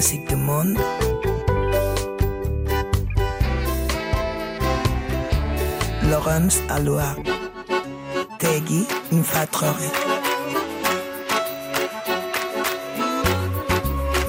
Musique 0.00 0.26
du 0.30 0.36
monde. 0.36 0.78
Laurence 6.08 6.60
Aloha. 6.70 7.16
Tegui 8.38 8.86
Traoré. 9.52 9.84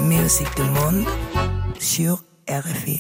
Musique 0.02 0.54
du 0.58 0.64
monde 0.64 1.06
sur 1.80 2.22
RFI. 2.50 3.00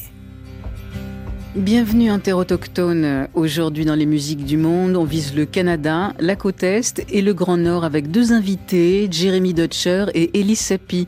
Bienvenue 1.57 2.09
Autochtone. 2.31 3.27
Aujourd'hui 3.33 3.83
dans 3.83 3.95
les 3.95 4.05
musiques 4.05 4.45
du 4.45 4.55
monde, 4.55 4.95
on 4.95 5.03
vise 5.03 5.35
le 5.35 5.45
Canada, 5.45 6.13
la 6.21 6.37
côte 6.37 6.63
Est 6.63 7.05
et 7.09 7.21
le 7.21 7.33
Grand 7.33 7.57
Nord 7.57 7.83
avec 7.83 8.09
deux 8.11 8.31
invités, 8.31 9.09
Jeremy 9.11 9.53
Dutcher 9.53 10.05
et 10.13 10.39
Ellie 10.39 10.55
Sapi. 10.55 11.05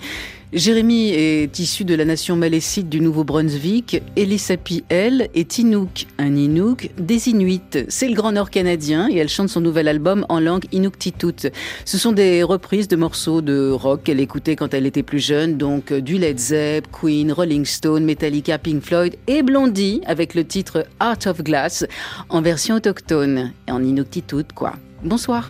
Jérémy 0.54 1.10
est 1.10 1.58
issu 1.58 1.84
de 1.84 1.96
la 1.96 2.06
nation 2.06 2.36
malécite 2.36 2.88
du 2.88 3.00
Nouveau-Brunswick. 3.00 4.04
Elisapi, 4.16 4.84
elle, 4.88 5.30
est 5.34 5.58
Inuk, 5.58 6.06
un 6.20 6.36
Inuk 6.36 6.92
des 6.96 7.30
Inuits. 7.30 7.88
C'est 7.88 8.08
le 8.08 8.14
Grand 8.14 8.34
Nord 8.34 8.52
canadien 8.52 9.10
et 9.10 9.18
elle 9.18 9.30
chante 9.30 9.50
son 9.50 9.62
nouvel 9.62 9.88
album 9.88 10.28
en 10.30 10.40
langue 10.40 10.66
Inuktitut. 10.72 11.50
Ce 11.86 11.98
sont 11.98 12.12
des 12.12 12.44
reprises 12.44 12.88
de 12.88 12.96
morceaux 12.96 13.42
de 13.42 13.72
rock 13.72 14.04
qu'elle 14.04 14.20
écoutait 14.20 14.56
quand 14.56 14.76
elle 14.76 14.86
était 14.86 15.02
plus 15.02 15.26
jeune, 15.26 15.58
donc 15.58 15.92
du 15.92 16.20
Led 16.20 16.38
Zepp, 16.38 16.86
Queen, 16.92 17.32
Rolling 17.32 17.66
Stone, 17.66 18.06
Metallica, 18.06 18.60
Pink 18.60 18.84
Floyd 18.84 19.16
et 19.26 19.42
Blondie 19.42 20.02
avec 20.06 20.36
le 20.36 20.46
titre 20.46 20.86
Art 21.00 21.26
of 21.26 21.42
Glass 21.42 21.84
en 22.30 22.44
version 22.44 22.76
autochtone, 22.76 23.54
en 23.68 23.84
Inuktitut 23.84 24.54
quoi. 24.54 24.74
Bonsoir. 25.04 25.50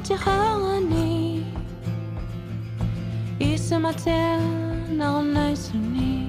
sentir 0.00 0.18
honey 0.26 1.42
Et 3.38 3.56
ce 3.56 3.74
matin, 3.74 4.38
on 4.98 5.36
a 5.36 5.50
eu 5.50 5.56
son 5.56 5.78
nez. 5.78 6.26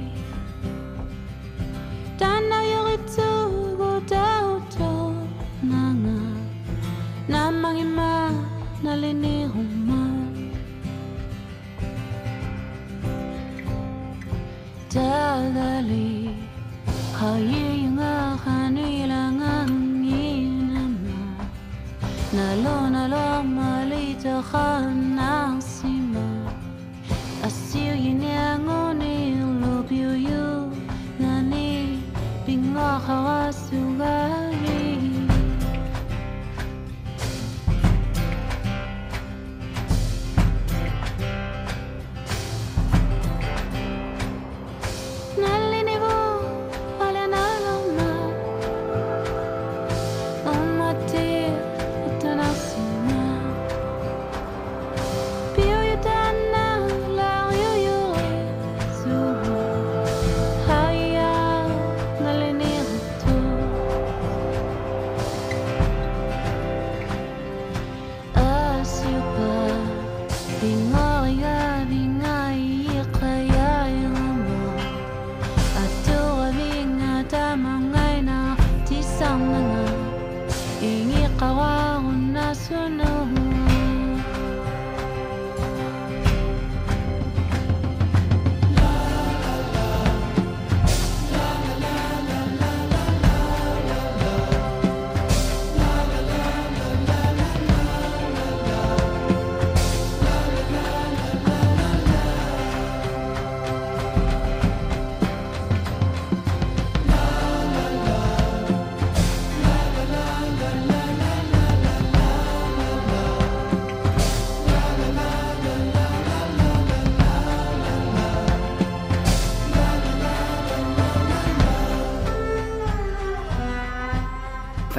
T'as 2.17 2.41
n'a 2.41 2.65
eu 2.65 2.91
retour. 2.91 3.70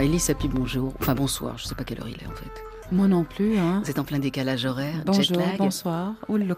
Elise 0.02 0.24
Sapi, 0.24 0.48
bonjour. 0.48 0.92
Enfin, 0.98 1.14
bonsoir. 1.14 1.58
Je 1.58 1.62
ne 1.62 1.68
sais 1.68 1.74
pas 1.76 1.84
quelle 1.84 2.00
heure 2.00 2.08
il 2.08 2.20
est 2.20 2.26
en 2.26 2.34
fait. 2.34 2.50
Moi 2.90 3.06
non 3.06 3.22
plus. 3.22 3.56
Hein. 3.56 3.82
Vous 3.84 3.90
êtes 3.90 4.00
en 4.00 4.04
plein 4.04 4.18
décalage 4.18 4.64
horaire. 4.64 5.04
Bonjour, 5.06 5.38
bonsoir. 5.58 6.14
Ou 6.28 6.38
le 6.38 6.56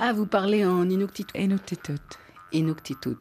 Ah, 0.00 0.12
vous 0.12 0.26
parlez 0.26 0.64
en 0.66 0.90
Inuktitut. 0.90 1.38
Inuktitut. 1.38 1.94
Inuktitut. 2.50 3.16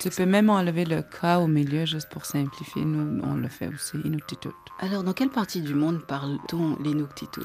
tu 0.00 0.10
peux 0.10 0.26
même 0.26 0.50
enlever 0.50 0.84
le 0.84 1.02
K 1.02 1.38
au 1.40 1.46
milieu 1.46 1.86
juste 1.86 2.08
pour 2.10 2.24
simplifier. 2.24 2.84
Nous, 2.84 3.22
on 3.22 3.34
le 3.34 3.46
fait 3.46 3.68
aussi, 3.68 3.98
Inuktitut. 4.04 4.48
Alors, 4.80 5.04
dans 5.04 5.12
quelle 5.12 5.30
partie 5.30 5.62
du 5.62 5.74
monde 5.74 6.02
parle-t-on 6.04 6.76
l'Inuktitut? 6.82 7.40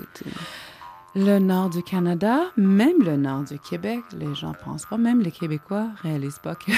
Le 1.13 1.37
nord 1.37 1.69
du 1.69 1.83
Canada, 1.83 2.45
même 2.57 3.03
le 3.03 3.15
nord 3.15 3.43
du 3.43 3.59
Québec, 3.59 4.01
les 4.17 4.33
gens 4.33 4.53
pensent 4.65 4.87
pas, 4.87 4.97
même 4.97 5.21
les 5.21 5.31
Québécois 5.31 5.89
réalisent 6.01 6.39
pas 6.39 6.55
que 6.55 6.71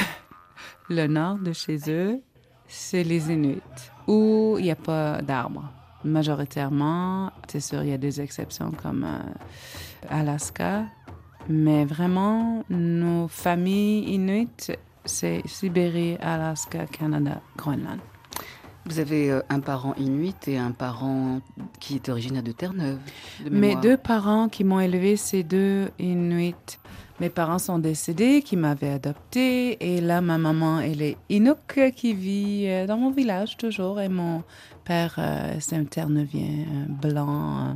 le 0.90 1.08
nord 1.08 1.38
de 1.38 1.54
chez 1.54 1.80
eux, 1.88 2.20
c'est 2.68 3.04
les 3.04 3.32
Inuits 3.32 3.62
où 4.12 4.58
il 4.60 4.64
n'y 4.64 4.72
a 4.72 4.76
pas 4.76 5.22
d'arbres. 5.22 5.64
Majoritairement, 6.04 7.32
c'est 7.48 7.60
sûr, 7.60 7.84
il 7.84 7.90
y 7.90 7.94
a 7.94 7.98
des 7.98 8.20
exceptions 8.20 8.72
comme 8.72 9.06
euh, 9.06 10.10
Alaska, 10.10 10.86
mais 11.48 11.86
vraiment, 11.86 12.64
nos 12.70 13.28
familles 13.28 14.14
inuites, 14.14 14.78
c'est 15.06 15.42
Sibérie, 15.46 16.18
Alaska, 16.22 16.86
Canada, 16.88 17.42
Groenland. 17.56 18.00
Vous 18.88 19.00
avez 19.00 19.32
euh, 19.32 19.42
un 19.50 19.60
parent 19.60 19.94
inuit 19.98 20.48
et 20.48 20.58
un 20.58 20.72
parent 20.72 21.40
qui 21.80 21.96
est 21.96 22.10
originaire 22.10 22.44
de 22.44 22.52
Terre-Neuve. 22.52 23.00
Mes 23.50 23.76
deux 23.76 23.98
parents 23.98 24.50
qui 24.50 24.64
m'ont 24.64 24.80
élevé, 24.80 25.16
c'est 25.18 25.44
deux 25.44 25.90
inuits. 26.00 26.56
Mes 27.22 27.30
parents 27.30 27.60
sont 27.60 27.78
décédés, 27.78 28.42
qui 28.42 28.58
m'avaient 28.58 28.94
adopté. 28.94 29.78
Et 29.80 30.02
là, 30.02 30.22
ma 30.22 30.40
maman, 30.40 30.80
elle 30.80 31.04
est 31.04 31.18
Inuk, 31.30 31.80
qui 31.96 32.16
vit 32.16 32.64
euh, 32.66 32.88
dans 32.88 32.98
mon 32.98 33.12
village 33.12 33.58
toujours. 33.58 34.02
Et 34.02 34.10
mon 34.10 34.42
père, 34.86 35.18
euh, 35.20 35.54
c'est 35.60 35.76
un 35.76 35.84
terre-neuvien 35.84 36.66
blanc 36.90 37.60
euh, 37.60 37.74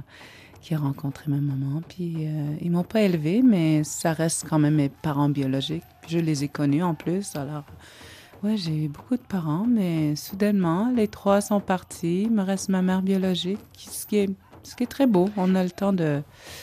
qui 0.62 0.74
a 0.74 0.80
rencontré 0.80 1.26
ma 1.28 1.38
maman. 1.38 1.84
Puis 1.88 2.26
euh, 2.26 2.56
ils 2.60 2.72
m'ont 2.72 2.84
pas 2.84 3.02
élevé, 3.02 3.44
mais 3.44 3.84
ça 3.84 4.14
reste 4.14 4.48
quand 4.50 4.58
même 4.58 4.78
mes 4.78 4.90
parents 4.90 5.30
biologiques. 5.30 5.84
Je 6.08 6.18
les 6.18 6.44
ai 6.44 6.48
connus 6.48 6.82
en 6.82 6.96
plus. 6.96 7.36
Alors, 7.36 7.66
ouais, 8.42 8.58
j'ai 8.58 8.88
beaucoup 8.88 9.16
de 9.16 9.22
parents, 9.30 9.68
mais 9.70 10.16
soudainement, 10.16 10.92
les 10.92 11.08
trois 11.08 11.42
sont 11.42 11.60
partis. 11.60 12.24
Il 12.24 12.32
me 12.32 12.42
reste 12.42 12.70
ma 12.70 12.82
mère 12.82 13.04
biologique, 13.04 13.60
ce 13.78 14.08
qui 14.08 14.18
est 14.18 14.30
ce 14.66 14.76
qui 14.76 14.84
est 14.84 14.88
très 14.88 15.08
beau. 15.08 15.30
On 15.38 15.56
a 15.56 15.64
le 15.64 15.70
temps 15.70 15.94
de 15.94 16.22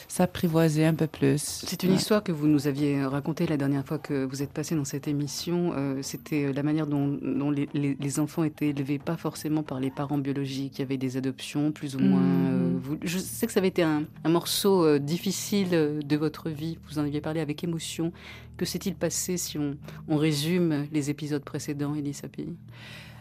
s'apprivoiser 0.08 0.84
un 0.84 0.94
peu 0.94 1.06
plus. 1.06 1.62
C'est 1.66 1.82
une 1.82 1.92
histoire 1.92 2.22
que 2.22 2.32
vous 2.32 2.46
nous 2.46 2.66
aviez 2.66 3.04
racontée 3.04 3.46
la 3.46 3.56
dernière 3.56 3.84
fois 3.84 3.98
que 3.98 4.24
vous 4.24 4.42
êtes 4.42 4.50
passé 4.50 4.74
dans 4.74 4.84
cette 4.84 5.08
émission. 5.08 5.72
Euh, 5.76 6.00
c'était 6.02 6.52
la 6.52 6.62
manière 6.62 6.86
dont, 6.86 7.18
les, 7.50 8.20
enfants 8.20 8.44
étaient 8.44 8.68
élevés, 8.68 8.98
pas 8.98 9.16
forcément 9.16 9.62
par 9.62 9.80
les 9.80 9.90
parents 9.90 10.18
biologiques. 10.18 10.78
Il 10.78 10.82
y 10.82 10.84
avait 10.84 10.96
des 10.96 11.16
adoptions, 11.16 11.72
plus 11.72 11.96
ou 11.96 12.00
moins. 12.00 12.20
Mm. 12.20 12.82
Euh, 12.92 12.96
je 13.02 13.18
sais 13.18 13.46
que 13.46 13.52
ça 13.52 13.60
avait 13.60 13.68
été 13.68 13.82
un, 13.82 14.04
morceau 14.24 14.84
euh, 14.84 14.98
difficile 14.98 15.70
de 15.70 16.16
votre 16.16 16.50
vie. 16.50 16.78
Vous 16.88 16.98
en 16.98 17.02
aviez 17.02 17.20
parlé 17.20 17.40
avec 17.40 17.62
émotion. 17.64 18.12
Que 18.56 18.66
s'est-il 18.66 18.94
passé 18.94 19.36
si 19.36 19.58
on, 19.58 20.16
résume 20.16 20.86
les 20.92 21.08
épisodes 21.08 21.42
précédents, 21.42 21.94
Elisa 21.94 22.28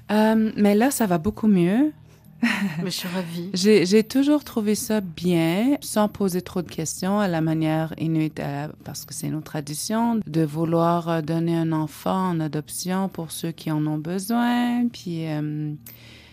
mais 0.09 0.75
là, 0.75 0.91
ça 0.91 1.05
va 1.05 1.17
beaucoup 1.17 1.47
mieux. 1.47 1.93
je 2.83 2.89
suis 2.89 3.07
ravie. 3.07 3.49
J'ai 3.53 4.03
toujours 4.03 4.43
trouvé 4.43 4.75
ça 4.75 5.01
bien, 5.01 5.77
sans 5.81 6.07
poser 6.07 6.41
trop 6.41 6.61
de 6.61 6.69
questions, 6.69 7.19
à 7.19 7.27
la 7.27 7.41
manière 7.41 7.93
inuite, 7.97 8.39
euh, 8.39 8.67
parce 8.83 9.05
que 9.05 9.13
c'est 9.13 9.29
notre 9.29 9.45
tradition, 9.45 10.19
de 10.25 10.41
vouloir 10.43 11.09
euh, 11.09 11.21
donner 11.21 11.55
un 11.55 11.71
enfant 11.71 12.29
en 12.29 12.39
adoption 12.39 13.09
pour 13.09 13.31
ceux 13.31 13.51
qui 13.51 13.71
en 13.71 13.85
ont 13.85 13.97
besoin. 13.97 14.87
Puis, 14.87 15.27
euh, 15.27 15.73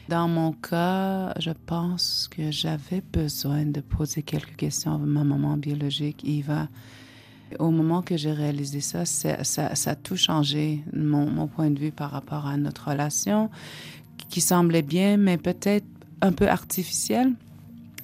dans 0.08 0.28
mon 0.28 0.52
cas, 0.52 1.34
je 1.38 1.50
pense 1.66 2.28
que 2.30 2.50
j'avais 2.50 3.02
besoin 3.12 3.66
de 3.66 3.80
poser 3.80 4.22
quelques 4.22 4.56
questions 4.56 4.94
à 4.94 4.98
ma 4.98 5.24
maman 5.24 5.56
biologique, 5.56 6.24
Eva. 6.24 6.68
Au 7.58 7.70
moment 7.70 8.02
que 8.02 8.16
j'ai 8.16 8.32
réalisé 8.32 8.80
ça, 8.80 9.04
ça, 9.06 9.36
a 9.66 9.94
tout 9.94 10.16
changé, 10.16 10.82
mon 10.92 11.46
point 11.46 11.70
de 11.70 11.78
vue 11.78 11.92
par 11.92 12.10
rapport 12.10 12.46
à 12.46 12.58
notre 12.58 12.90
relation, 12.90 13.48
qui 14.28 14.40
semblait 14.42 14.82
bien, 14.82 15.16
mais 15.16 15.38
peut-être 15.38 15.86
un 16.20 16.32
peu 16.32 16.48
artificielle. 16.48 17.32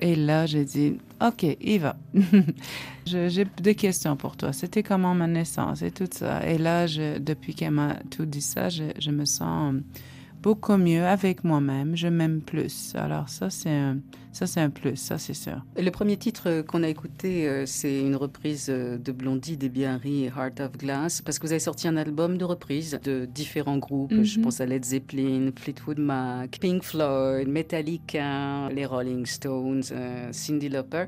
Et 0.00 0.16
là, 0.16 0.46
j'ai 0.46 0.64
dit, 0.64 0.98
OK, 1.24 1.44
y 1.44 1.78
va. 1.78 1.96
j'ai 3.06 3.46
des 3.62 3.74
questions 3.74 4.16
pour 4.16 4.36
toi. 4.36 4.52
C'était 4.52 4.82
comment 4.82 5.14
ma 5.14 5.26
naissance 5.26 5.82
et 5.82 5.90
tout 5.90 6.08
ça. 6.10 6.46
Et 6.46 6.58
là, 6.58 6.86
depuis 6.86 7.54
qu'elle 7.54 7.70
m'a 7.70 7.96
tout 8.10 8.26
dit 8.26 8.42
ça, 8.42 8.68
je 8.68 9.10
me 9.10 9.24
sens 9.24 9.74
beaucoup 10.44 10.76
mieux 10.76 11.06
avec 11.06 11.42
moi-même. 11.42 11.96
Je 11.96 12.06
m'aime 12.06 12.42
plus. 12.42 12.92
Alors 12.96 13.30
ça, 13.30 13.48
c'est 13.48 13.70
un, 13.70 13.96
ça, 14.30 14.46
c'est 14.46 14.60
un 14.60 14.68
plus, 14.68 14.96
ça, 14.96 15.16
c'est 15.16 15.32
sûr. 15.32 15.64
Le 15.74 15.90
premier 15.90 16.18
titre 16.18 16.60
qu'on 16.68 16.82
a 16.82 16.88
écouté, 16.88 17.48
euh, 17.48 17.64
c'est 17.64 18.00
une 18.00 18.14
reprise 18.14 18.66
euh, 18.68 18.98
de 18.98 19.10
Blondie, 19.10 19.56
des 19.56 19.86
Harry 19.86 20.24
et 20.24 20.32
Heart 20.36 20.60
of 20.60 20.72
Glass, 20.76 21.22
parce 21.22 21.38
que 21.38 21.46
vous 21.46 21.52
avez 21.52 21.60
sorti 21.60 21.88
un 21.88 21.96
album 21.96 22.36
de 22.36 22.44
reprises 22.44 23.00
de 23.02 23.24
différents 23.24 23.78
groupes. 23.78 24.12
Je 24.22 24.38
mhm. 24.38 24.44
pense 24.44 24.60
à 24.60 24.66
Led 24.66 24.84
Zeppelin, 24.84 25.50
Fleetwood 25.56 25.98
Mac, 25.98 26.58
Pink 26.60 26.82
Floyd, 26.82 27.48
Metallica, 27.48 28.68
les 28.68 28.84
Rolling 28.84 29.24
Stones, 29.24 29.84
euh, 29.92 30.28
Cindy 30.30 30.68
Lauper. 30.68 31.06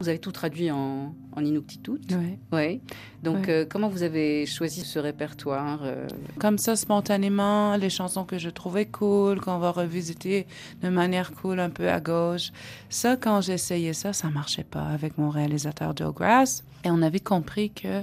Vous 0.00 0.08
avez 0.08 0.18
tout 0.18 0.32
traduit 0.32 0.70
en, 0.70 1.14
en 1.32 1.44
Inuktitut. 1.44 2.00
Oui. 2.10 2.38
Ouais. 2.52 2.80
Donc, 3.22 3.48
euh, 3.48 3.66
comment 3.68 3.88
vous 3.88 4.02
avez 4.02 4.46
choisi 4.46 4.80
ce 4.80 4.98
répertoire 4.98 5.80
euh? 5.84 6.06
Comme 6.38 6.56
ça, 6.56 6.74
spontanément, 6.74 7.76
les 7.76 7.90
chansons 7.90 8.24
que 8.24 8.38
je 8.38 8.48
trouvais 8.48 8.86
cool, 8.86 9.40
qu'on 9.42 9.58
va 9.58 9.70
revisiter 9.70 10.46
de 10.82 10.88
manière 10.88 11.32
cool 11.32 11.60
un 11.60 11.68
peu 11.68 11.90
à 11.90 12.00
gauche. 12.00 12.50
Ça, 12.88 13.18
quand 13.18 13.42
j'essayais 13.42 13.92
ça, 13.92 14.14
ça 14.14 14.30
marchait 14.30 14.64
pas 14.64 14.86
avec 14.86 15.18
mon 15.18 15.28
réalisateur 15.28 15.94
Joe 15.94 16.14
Grass. 16.14 16.64
Et 16.84 16.90
on 16.90 17.02
avait 17.02 17.20
compris 17.20 17.70
que 17.70 18.02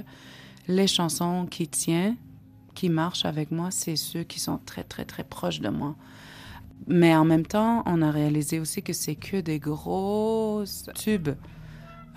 les 0.68 0.86
chansons 0.86 1.46
qui 1.46 1.66
tiennent, 1.66 2.16
qui 2.76 2.90
marchent 2.90 3.24
avec 3.24 3.50
moi, 3.50 3.70
c'est 3.72 3.96
ceux 3.96 4.22
qui 4.22 4.38
sont 4.38 4.60
très, 4.64 4.84
très, 4.84 5.04
très 5.04 5.24
proches 5.24 5.60
de 5.60 5.68
moi. 5.68 5.96
Mais 6.86 7.14
en 7.16 7.24
même 7.24 7.44
temps, 7.44 7.82
on 7.86 8.02
a 8.02 8.10
réalisé 8.12 8.60
aussi 8.60 8.82
que 8.82 8.92
c'est 8.92 9.16
que 9.16 9.38
des 9.40 9.58
gros 9.58 10.62
tubes. 10.94 11.30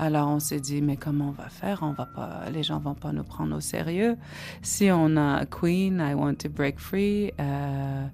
Alors 0.01 0.29
on 0.29 0.39
s'est 0.39 0.59
dit, 0.59 0.81
mais 0.81 0.97
comment 0.97 1.27
on 1.27 1.31
va 1.43 1.47
faire? 1.49 1.83
On 1.83 1.91
va 1.91 2.07
pas, 2.07 2.49
Les 2.51 2.63
gens 2.63 2.79
vont 2.79 2.95
pas 2.95 3.11
nous 3.11 3.23
prendre 3.23 3.55
au 3.55 3.59
sérieux. 3.59 4.17
Si 4.63 4.89
on 4.91 5.15
a 5.15 5.45
Queen, 5.45 6.03
I 6.03 6.15
Want 6.15 6.33
to 6.39 6.49
Break 6.49 6.79
Free, 6.79 7.31
euh, 7.39 8.07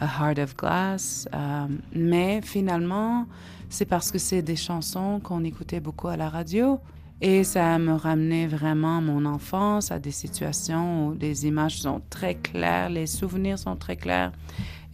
A 0.00 0.06
Heart 0.06 0.38
of 0.38 0.56
Glass, 0.56 1.28
euh, 1.34 1.66
mais 1.94 2.40
finalement, 2.40 3.26
c'est 3.68 3.84
parce 3.84 4.10
que 4.10 4.16
c'est 4.16 4.40
des 4.40 4.56
chansons 4.56 5.20
qu'on 5.22 5.44
écoutait 5.44 5.78
beaucoup 5.78 6.08
à 6.08 6.16
la 6.16 6.30
radio. 6.30 6.80
Et 7.20 7.44
ça 7.44 7.78
me 7.78 7.92
ramenait 7.92 8.46
vraiment 8.46 8.96
à 8.96 9.00
mon 9.02 9.26
enfance, 9.26 9.90
à 9.90 9.98
des 9.98 10.12
situations 10.12 11.08
où 11.08 11.16
les 11.20 11.46
images 11.46 11.82
sont 11.82 12.00
très 12.08 12.36
claires, 12.36 12.88
les 12.88 13.06
souvenirs 13.06 13.58
sont 13.58 13.76
très 13.76 13.96
clairs 13.96 14.32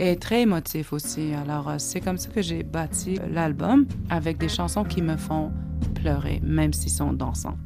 et 0.03 0.17
très 0.17 0.43
émotifs 0.43 0.93
aussi. 0.93 1.33
Alors, 1.33 1.69
euh, 1.69 1.77
c'est 1.79 2.01
comme 2.01 2.19
ça 2.19 2.29
que 2.29 2.43
j'ai 2.43 2.63
bâti 2.65 3.19
l'album 3.31 3.87
avec 4.11 4.39
des 4.39 4.49
chansons 4.49 4.85
qui 4.85 5.01
me 5.01 5.17
font 5.17 5.53
pleurer, 5.95 6.41
même 6.43 6.73
s'ils 6.73 6.91
sont 6.91 7.13
dansants. 7.13 7.57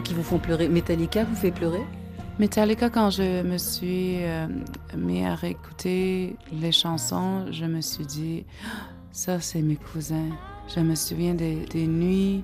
Qui 0.00 0.14
vous 0.14 0.22
font 0.22 0.38
pleurer. 0.38 0.68
Metallica 0.68 1.24
vous 1.24 1.36
fait 1.36 1.50
pleurer? 1.50 1.82
Metallica, 2.38 2.90
quand 2.90 3.10
je 3.10 3.42
me 3.42 3.58
suis 3.58 4.24
euh, 4.24 4.46
mis 4.96 5.24
à 5.24 5.34
réécouter 5.34 6.36
les 6.52 6.72
chansons, 6.72 7.46
je 7.52 7.64
me 7.64 7.80
suis 7.80 8.06
dit, 8.06 8.44
ça 9.12 9.40
c'est 9.40 9.62
mes 9.62 9.76
cousins. 9.76 10.30
Je 10.74 10.80
me 10.80 10.94
souviens 10.94 11.34
des, 11.34 11.86
nuits, 11.86 12.42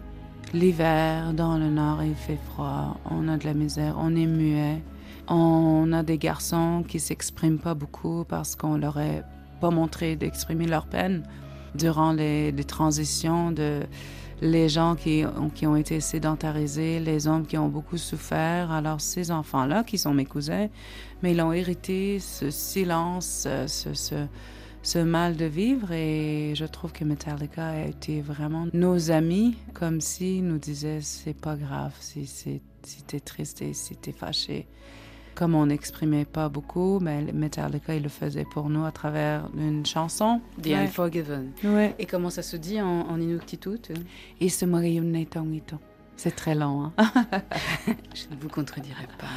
l'hiver, 0.53 1.33
dans 1.33 1.59
le 1.59 1.71
nord, 1.71 2.03
il 2.03 2.15
fait 2.15 2.39
froid, 2.53 2.99
on 3.11 3.27
a 3.29 3.37
de 3.37 3.45
la 3.45 3.55
misère, 3.55 3.97
on 3.99 4.15
est 4.15 4.27
muet. 4.27 4.83
On 5.27 5.93
a 5.93 6.03
des 6.03 6.19
garçons 6.19 6.85
qui 6.87 6.99
s'expriment 6.99 7.59
pas 7.59 7.75
beaucoup 7.75 8.25
parce 8.29 8.57
qu'on 8.57 8.77
leur 8.77 8.99
a 8.99 9.23
pas 9.61 9.71
montré 9.71 10.17
d'exprimer 10.17 10.67
leur 10.67 10.87
peine 10.87 11.23
durant 11.75 12.13
les 12.13 12.53
transitions 12.67 13.53
de 13.53 13.81
les 14.41 14.69
gens 14.69 14.97
qui, 14.97 15.25
qui 15.55 15.67
ont 15.67 15.77
été 15.77 16.01
sédentarisés, 16.01 17.01
les 17.01 17.27
hommes 17.27 17.47
qui 17.47 17.59
ont 17.59 17.69
beaucoup 17.69 17.99
souffert. 17.99 18.71
Alors 18.71 19.01
ces 19.01 19.31
enfants-là, 19.31 19.85
qui 19.85 19.99
sont 19.99 20.15
mes 20.15 20.25
cousins, 20.25 20.69
mais 21.23 21.33
ils 21.33 21.41
ont 21.41 21.53
hérité 21.53 22.19
ce 22.19 22.51
silence, 22.51 23.47
ce, 23.67 24.27
ce, 24.83 24.99
mal 24.99 25.37
de 25.37 25.45
vivre 25.45 25.93
et 25.93 26.55
je 26.55 26.65
trouve 26.65 26.93
que 26.93 27.05
Metallica 27.05 27.69
a 27.69 27.85
été 27.85 28.21
vraiment 28.23 28.67
nos 28.73 29.11
amis, 29.11 29.57
comme 29.75 30.01
s'ils 30.01 30.47
nous 30.47 30.59
disaient 30.59 31.01
c'est 31.03 31.39
pas 31.39 31.57
grave 31.57 31.93
si, 32.01 32.27
si 32.27 32.63
t'es 33.07 33.21
triste 33.21 33.61
et 33.63 33.75
si 33.75 33.97
t'es 33.97 34.13
fâché 34.13 34.67
comme 35.41 35.55
on 35.55 35.65
n'exprimait 35.65 36.27
pas 36.27 36.51
beaucoup, 36.51 36.99
mais 37.01 37.23
Metallica, 37.33 37.95
il 37.95 38.03
le 38.03 38.11
faisait 38.11 38.45
pour 38.45 38.69
nous 38.69 38.85
à 38.85 38.93
travers 38.93 39.49
une 39.57 39.87
chanson. 39.87 40.43
The 40.63 40.73
Unforgiven. 40.73 41.53
Ouais. 41.65 41.95
Et 41.99 42.05
comment 42.05 42.29
ça 42.29 42.43
se 42.43 42.59
dit 42.59 42.79
en, 42.79 43.09
en 43.09 43.19
Inuktitut 43.19 43.81
C'est 46.19 46.37
très 46.37 46.55
long. 46.55 46.85
Hein? 46.85 46.93
Je 48.15 48.35
ne 48.35 48.39
vous 48.39 48.51
contredirai 48.51 49.07
pas. 49.19 49.29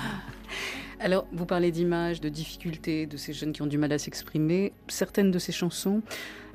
Alors, 0.99 1.25
vous 1.31 1.45
parlez 1.45 1.71
d'images, 1.71 2.19
de 2.19 2.27
difficultés, 2.27 3.05
de 3.05 3.15
ces 3.15 3.31
jeunes 3.31 3.53
qui 3.53 3.61
ont 3.61 3.67
du 3.67 3.77
mal 3.77 3.93
à 3.93 3.97
s'exprimer. 3.97 4.73
Certaines 4.89 5.31
de 5.31 5.39
ces 5.39 5.53
chansons 5.53 6.01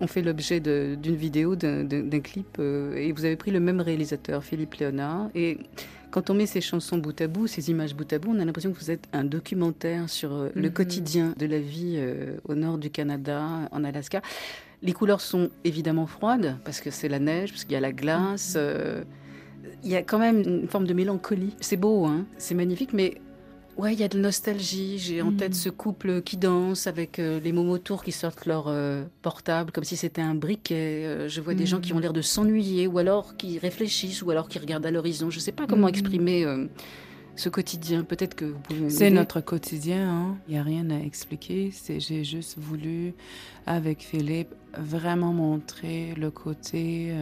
ont 0.02 0.06
fait 0.06 0.20
l'objet 0.20 0.60
d'une 0.60 1.16
vidéo, 1.16 1.56
d'un 1.56 2.20
clip, 2.20 2.58
euh, 2.58 2.96
et 2.96 3.12
vous 3.12 3.24
avez 3.24 3.36
pris 3.36 3.50
le 3.50 3.60
même 3.60 3.80
réalisateur, 3.80 4.44
Philippe 4.44 4.74
Léonard. 4.74 5.30
Et 5.34 5.56
quand 6.10 6.30
on 6.30 6.34
met 6.34 6.46
ces 6.46 6.60
chansons 6.60 6.98
bout 6.98 7.18
à 7.20 7.26
bout, 7.26 7.46
ces 7.46 7.70
images 7.70 7.94
bout 7.94 8.10
à 8.12 8.18
bout, 8.18 8.30
on 8.34 8.40
a 8.40 8.44
l'impression 8.44 8.72
que 8.72 8.78
vous 8.78 8.90
êtes 8.90 9.06
un 9.12 9.24
documentaire 9.24 10.08
sur 10.08 10.32
euh, 10.32 10.48
le 10.54 10.68
mhm. 10.68 10.72
quotidien 10.72 11.34
de 11.38 11.46
la 11.46 11.58
vie 11.58 11.94
euh, 11.96 12.36
au 12.44 12.54
nord 12.54 12.78
du 12.78 12.90
Canada, 12.90 13.68
en 13.70 13.84
Alaska. 13.84 14.22
Les 14.82 14.92
couleurs 14.92 15.20
sont 15.20 15.50
évidemment 15.64 16.06
froides, 16.06 16.56
parce 16.64 16.80
que 16.80 16.90
c'est 16.90 17.08
la 17.08 17.18
neige, 17.18 17.50
parce 17.50 17.64
qu'il 17.64 17.72
y 17.72 17.76
a 17.76 17.80
la 17.80 17.92
glace. 17.92 18.56
Mhm. 18.56 19.04
il 19.84 19.90
y 19.90 19.96
a 19.96 20.02
quand 20.02 20.18
même 20.18 20.40
une 20.40 20.68
forme 20.68 20.86
de 20.86 20.94
mélancolie. 20.94 21.54
C'est 21.60 21.76
beau, 21.76 22.06
hein 22.06 22.26
c'est 22.38 22.54
magnifique, 22.54 22.92
mais 22.92 23.20
Ouais, 23.78 23.92
il 23.92 24.00
y 24.00 24.02
a 24.02 24.08
de 24.08 24.18
nostalgie. 24.18 24.98
J'ai 24.98 25.22
en 25.22 25.30
tête 25.30 25.52
mm. 25.52 25.54
ce 25.54 25.68
couple 25.68 26.20
qui 26.22 26.36
danse 26.36 26.88
avec 26.88 27.20
euh, 27.20 27.38
les 27.38 27.52
momotours 27.52 28.02
qui 28.02 28.10
sortent 28.10 28.44
leur 28.44 28.66
euh, 28.66 29.04
portable 29.22 29.70
comme 29.70 29.84
si 29.84 29.96
c'était 29.96 30.20
un 30.20 30.34
briquet. 30.34 31.04
Euh, 31.06 31.28
je 31.28 31.40
vois 31.40 31.54
des 31.54 31.64
gens 31.64 31.80
qui 31.80 31.92
ont 31.92 31.98
mm. 31.98 32.00
l'air 32.00 32.12
de 32.12 32.20
s'ennuyer 32.20 32.88
ou 32.88 32.98
alors 32.98 33.36
qui 33.36 33.56
réfléchissent 33.60 34.22
ou 34.22 34.32
alors 34.32 34.48
qui 34.48 34.58
regardent 34.58 34.86
à 34.86 34.90
l'horizon. 34.90 35.30
Je 35.30 35.36
ne 35.36 35.42
sais 35.42 35.52
pas 35.52 35.68
comment 35.68 35.86
mm. 35.86 35.90
exprimer 35.90 36.44
ce 37.36 37.48
quotidien. 37.48 38.02
Peut-être 38.02 38.34
que 38.34 38.46
vous 38.46 38.58
pouvez. 38.58 38.90
C'est 38.90 39.10
notre 39.10 39.40
quotidien. 39.40 40.10
Hein. 40.10 40.38
Il 40.48 40.54
n'y 40.54 40.58
a 40.58 40.64
rien 40.64 40.90
à 40.90 40.98
expliquer. 40.98 41.70
J'ai 41.98 42.24
juste 42.24 42.58
voulu, 42.58 43.14
avec 43.64 44.00
Philippe, 44.02 44.56
vraiment 44.76 45.32
montrer 45.32 46.14
le 46.16 46.32
côté 46.32 47.12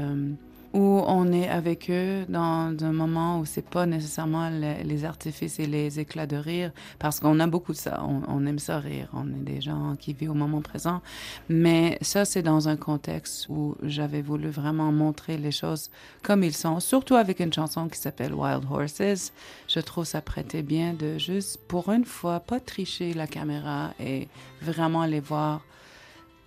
où 0.76 1.02
on 1.06 1.33
est 1.33 1.49
avec 1.49 1.90
eux 1.90 2.26
dans 2.28 2.76
un 2.83 2.92
moment 2.92 3.40
où 3.40 3.47
c'est 3.47 3.66
pas 3.66 3.87
nécessairement 3.87 4.50
les, 4.50 5.04
artifices 5.06 5.59
et 5.59 5.66
les 5.66 5.99
éclats 6.00 6.26
de 6.26 6.37
rire, 6.37 6.71
parce 6.99 7.18
qu'on 7.18 7.40
a 7.40 7.47
beaucoup 7.47 7.73
de 7.73 7.78
ça. 7.78 8.04
On, 8.04 8.45
aime 8.47 8.59
ça 8.59 8.78
rire. 8.78 9.09
On 9.14 9.26
est 9.26 9.54
des 9.54 9.62
gens 9.62 9.97
qui 9.99 10.12
vivent 10.12 10.33
au 10.33 10.35
moment 10.35 10.61
présent. 10.61 11.00
Mais 11.49 11.97
ça, 12.02 12.26
c'est 12.26 12.42
dans 12.42 12.68
un 12.68 12.76
contexte 12.76 13.49
où 13.49 13.75
j'avais 13.83 14.21
voulu 14.21 14.50
vraiment 14.50 14.92
montrer 14.92 15.38
les 15.38 15.50
choses 15.50 15.90
comme 16.23 16.45
ils 16.45 16.54
sont, 16.54 16.78
surtout 16.78 17.14
avec 17.14 17.40
une 17.40 17.52
chanson 17.52 17.88
qui 17.88 17.99
s'appelle 17.99 18.35
Wild 18.35 18.64
Horses. 18.71 19.33
Je 19.68 19.80
trouve 19.80 20.04
ça 20.04 20.21
prêtait 20.21 20.62
bien 20.62 20.92
de 20.92 21.16
juste, 21.16 21.59
pour 21.68 21.90
une 21.90 22.04
fois, 22.04 22.40
pas 22.40 22.61
tricher 22.61 23.14
la 23.14 23.26
caméra 23.26 23.95
et 23.99 24.28
vraiment 24.61 25.06
les 25.06 25.21
voir 25.21 25.62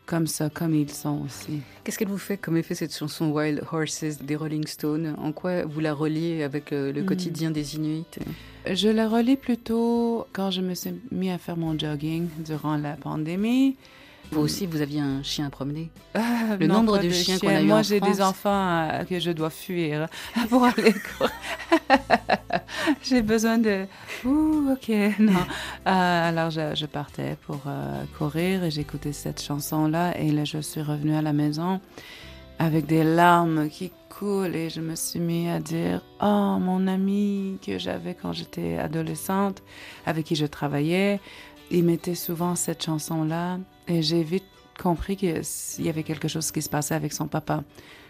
comme 0.09 0.25
ça, 0.25 0.49
comme 0.49 0.73
ils 0.73 0.89
sont 0.89 1.21
aussi. 1.23 1.61
Qu'est-ce 1.83 1.99
qu'elle 1.99 2.07
vous 2.07 2.17
fait 2.17 2.35
comme 2.35 2.57
effet 2.57 2.73
cette 2.73 2.95
chanson 2.95 3.29
Wild 3.29 3.61
Horses 3.71 4.17
des 4.19 4.35
Rolling 4.35 4.65
Stones? 4.65 5.13
En 5.19 5.31
quoi 5.31 5.65
vous 5.65 5.79
la 5.81 5.93
reliez 5.93 6.41
avec 6.41 6.73
euh, 6.73 6.91
le, 6.91 7.03
hmm. 7.03 7.05
quotidien 7.05 7.51
des 7.51 7.75
Inuits? 7.75 8.07
Je 8.65 8.89
la 8.89 9.07
relie 9.07 9.35
plutôt 9.35 10.25
quand 10.33 10.49
je 10.49 10.61
me 10.61 10.73
suis 10.73 10.95
mis 11.11 11.29
à 11.29 11.37
faire 11.37 11.57
mon 11.57 11.77
jogging 11.77 12.27
durant 12.43 12.75
la 12.75 12.93
pandémie. 12.93 13.77
Vous 14.31 14.41
aussi, 14.41 14.67
vous 14.67 14.81
aviez 14.81 14.99
un 14.99 15.23
chien 15.23 15.47
à 15.47 15.49
promener 15.49 15.89
ah, 16.13 16.55
Le 16.59 16.67
nombre 16.67 16.99
de, 16.99 17.09
chiens 17.09 17.39
qu'on 17.39 17.47
a 17.47 17.61
eu 17.61 17.65
Moi, 17.65 17.81
j'ai 17.81 17.99
des 17.99 18.21
enfants 18.21 18.87
euh, 18.91 19.03
que 19.03 19.19
je 19.19 19.31
dois 19.31 19.49
fuir 19.49 20.07
pour 20.49 20.63
aller 20.63 20.93
courir. 21.17 21.33
j'ai 23.03 23.21
besoin 23.23 23.57
de... 23.57 23.85
Ouh, 24.25 24.71
ok, 24.73 24.89
non. 25.19 25.33
Euh, 25.33 26.29
alors, 26.29 26.51
je, 26.51 26.85
partais 26.85 27.37
pour 27.47 27.61
euh, 27.65 28.03
courir 28.17 28.63
et 28.63 28.71
j'écoutais 28.71 29.13
cette 29.13 29.41
chanson-là. 29.41 30.15
Et 30.19 30.31
là, 30.31 30.43
je 30.43 30.59
suis 30.59 30.81
revenue 30.81 31.15
à 31.15 31.23
la 31.23 31.33
maison 31.33 31.81
avec 32.59 32.85
des 32.85 33.03
larmes 33.03 33.69
qui 33.69 33.91
coulent 34.09 34.55
et 34.55 34.69
je 34.69 34.81
me 34.81 34.95
suis 34.95 35.19
mis 35.19 35.49
à 35.49 35.59
dire 35.59 36.01
oh 36.21 36.57
mon 36.59 36.87
ami 36.87 37.57
que 37.65 37.79
j'avais 37.79 38.13
quand 38.13 38.33
j'étais 38.33 38.77
adolescente 38.77 39.63
avec 40.05 40.25
qui 40.25 40.35
je 40.35 40.45
travaillais 40.45 41.21
il 41.71 41.83
mettait 41.83 42.15
souvent 42.15 42.55
cette 42.55 42.83
chanson-là 42.83 43.59
et 43.89 44.01
j'ai 44.01 44.23
vite 44.23 44.45
compris 44.81 45.17
qu'il 45.17 45.41
y 45.79 45.89
avait 45.89 46.03
quelque 46.03 46.27
chose 46.27 46.51
qui 46.51 46.61
se 46.61 46.69
passait 46.69 46.95
avec 46.95 47.11
son 47.11 47.27
papa. 47.27 47.63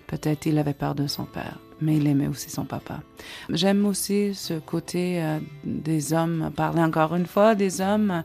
Peut-être 0.08 0.46
il 0.46 0.58
avait 0.58 0.74
peur 0.74 0.96
de 0.96 1.08
son 1.08 1.24
père, 1.24 1.60
mais 1.82 1.98
il 1.98 2.08
aimait 2.08 2.28
aussi 2.28 2.50
son 2.50 2.66
papa. 2.66 3.02
J'aime 3.50 3.86
aussi 3.86 4.34
ce 4.34 4.56
côté 4.56 5.22
euh, 5.22 5.40
des 5.64 6.14
hommes, 6.14 6.52
parler 6.56 6.82
encore 6.82 7.16
une 7.16 7.28
fois 7.28 7.56
des 7.56 7.80
hommes, 7.80 8.24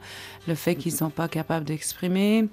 le 0.49 0.55
fait 0.55 0.77
qu'ils 0.77 0.93
ne 0.93 0.99
sont 0.99 1.11
pas 1.11 1.29
capables 1.29 1.67
d'exprimer. 1.67 2.49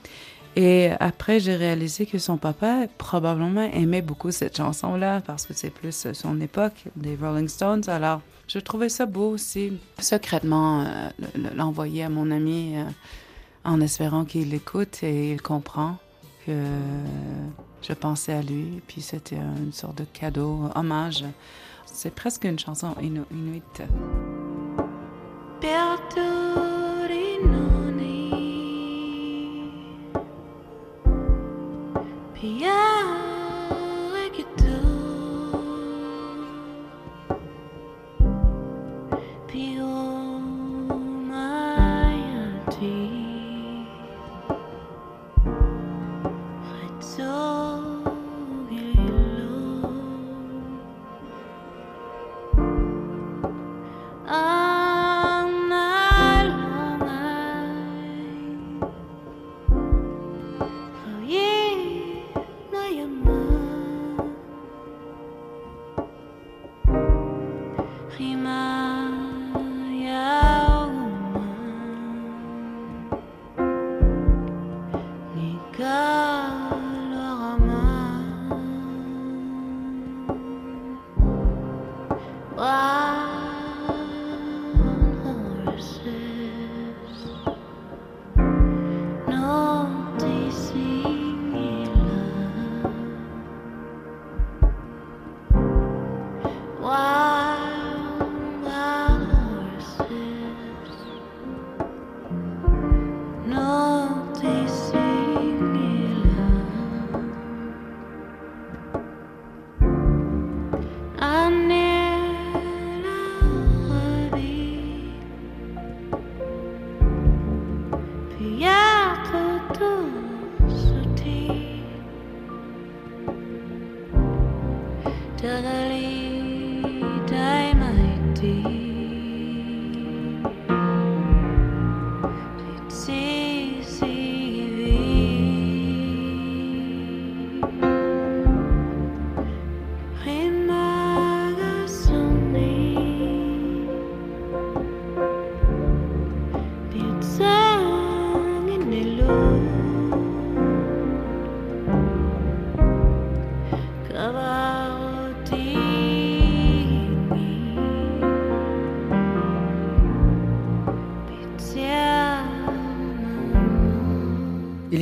Et 0.58 0.89
après, 1.00 1.39
j'ai 1.39 1.55
réalisé 1.55 2.05
que 2.05 2.17
son 2.17 2.36
papa 2.36 2.88
probablement 2.98 3.62
aimait 3.62 4.01
beaucoup 4.01 4.31
cette 4.31 4.58
chanson-là 4.58 5.22
parce 5.22 5.46
que 5.46 5.53
c'est 5.53 5.70
plus 5.70 6.08
son 6.13 6.41
époque 6.41 6.84
des 6.98 7.15
Rolling 7.15 7.48
Stones. 7.48 7.84
Alors, 7.88 8.20
je 8.50 8.60
trouvais 8.60 8.89
ça 8.89 9.05
beau 9.05 9.29
aussi, 9.29 9.79
secrètement, 10.00 10.81
euh, 10.81 11.10
l'envoyer 11.55 12.03
à 12.03 12.10
mon 12.10 12.31
ami 12.31 12.74
euh, 12.75 12.84
en 13.63 13.82
espérant 13.82 14.25
qu'il 14.25 14.50
l'écoute 14.50 15.03
et 15.03 15.32
il 15.32 15.41
comprend 15.41 15.98
que 16.46 16.53
je 17.82 17.94
pensais 17.94 18.34
à 18.34 18.41
lui. 18.41 18.82
Puis 18.88 19.01
c'était 19.01 19.38
une 19.38 19.74
sorte 19.74 19.98
de 19.98 20.06
cadeau, 20.06 20.70
hommage. 20.75 21.25
C'est 21.86 22.13
presque 22.13 22.46
une 22.46 22.60
chanson 22.60 22.96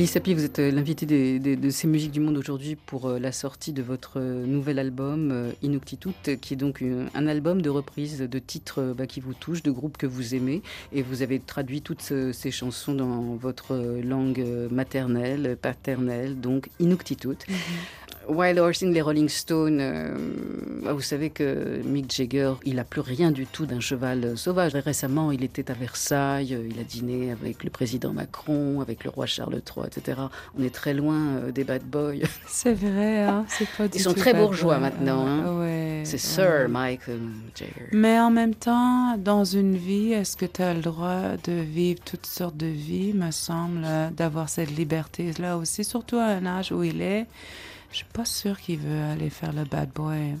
inuite. 0.00 0.12
Sapi, 0.12 0.34
vous 0.34 0.44
êtes 0.44 0.58
euh, 0.58 0.70
l'invité 0.70 1.06
de 1.06 1.70
ces 1.70 1.86
musiques 1.86 2.10
du 2.10 2.20
monde 2.20 2.36
aujourd'hui 2.36 2.76
pour 2.76 3.06
euh, 3.06 3.18
la 3.18 3.32
sortie 3.32 3.72
de 3.72 3.82
votre 3.82 4.14
euh, 4.16 4.46
nouvel 4.46 4.78
album 4.78 5.52
Inuktitut, 5.62 6.36
qui 6.40 6.54
est 6.54 6.56
donc 6.56 6.82
un 7.14 7.26
album 7.26 7.62
de 7.62 7.70
reprises 7.70 8.20
de 8.20 8.38
titres 8.38 8.94
bah, 8.96 9.06
qui 9.06 9.20
vous 9.20 9.34
touchent, 9.34 9.62
de 9.62 9.70
groupes 9.70 9.96
que 9.96 10.06
vous 10.06 10.34
aimez. 10.34 10.62
Et 10.92 11.02
vous 11.02 11.22
avez 11.22 11.38
traduit 11.38 11.82
toutes 11.82 12.12
ces 12.32 12.50
chansons 12.50 12.94
dans 12.94 13.34
votre 13.34 13.76
langue 14.02 14.44
maternelle, 14.70 15.56
paternelle, 15.60 16.40
donc 16.40 16.68
Inuktitut. 16.78 17.38
Mm 17.48 17.54
Wild 18.28 18.58
Horsing, 18.58 18.92
les 18.92 19.00
Rolling 19.00 19.28
Stones, 19.28 19.78
euh, 19.80 20.14
bah, 20.84 20.92
vous 20.92 21.00
savez 21.00 21.30
que 21.30 21.80
Mick 21.84 22.12
Jagger, 22.12 22.52
il 22.64 22.76
n'a 22.76 22.84
plus 22.84 23.00
rien 23.00 23.30
du 23.30 23.46
tout 23.46 23.66
d'un 23.66 23.80
cheval 23.80 24.36
sauvage. 24.36 24.74
Récemment, 24.74 25.32
il 25.32 25.42
était 25.42 25.70
à 25.70 25.74
Versailles, 25.74 26.56
il 26.70 26.78
a 26.78 26.84
dîné 26.84 27.32
avec 27.32 27.64
le 27.64 27.70
président 27.70 28.12
Macron, 28.12 28.80
avec 28.80 29.04
le 29.04 29.10
roi 29.10 29.26
Charles 29.26 29.54
III, 29.54 29.86
etc. 29.86 30.20
On 30.58 30.62
est 30.62 30.74
très 30.74 30.94
loin 30.94 31.36
euh, 31.36 31.50
des 31.50 31.64
bad 31.64 31.82
boys. 31.82 32.14
C'est 32.46 32.74
vrai, 32.74 33.22
hein 33.22 33.44
c'est 33.48 33.68
pas 33.68 33.88
du 33.88 33.98
Ils 33.98 34.00
sont 34.00 34.14
très 34.14 34.34
bourgeois 34.34 34.78
maintenant. 34.78 35.26
Hein 35.26 36.02
c'est 36.04 36.18
Sir 36.18 36.68
Mike 36.68 37.02
Jagger. 37.56 37.88
Mais 37.92 38.18
en 38.20 38.30
même 38.30 38.54
temps, 38.54 39.16
dans 39.16 39.44
une 39.44 39.76
vie, 39.76 40.12
est-ce 40.12 40.36
que 40.36 40.46
tu 40.46 40.62
as 40.62 40.74
le 40.74 40.80
droit 40.80 41.36
de 41.44 41.52
vivre 41.52 42.00
toutes 42.04 42.26
sortes 42.26 42.56
de 42.56 42.66
vies, 42.66 43.12
me 43.12 43.30
semble, 43.30 43.86
d'avoir 44.16 44.48
cette 44.48 44.70
liberté-là 44.76 45.56
aussi, 45.56 45.84
surtout 45.84 46.16
à 46.16 46.24
un 46.24 46.46
âge 46.46 46.72
où 46.72 46.82
il 46.82 47.00
est? 47.02 47.26
Je 47.90 47.96
suis 47.98 48.06
pas 48.06 48.24
sûre 48.24 48.58
qu'il 48.60 48.78
veut 48.78 49.02
aller 49.02 49.30
faire 49.30 49.52
le 49.52 49.64
bad 49.64 49.90
boy, 49.90 50.36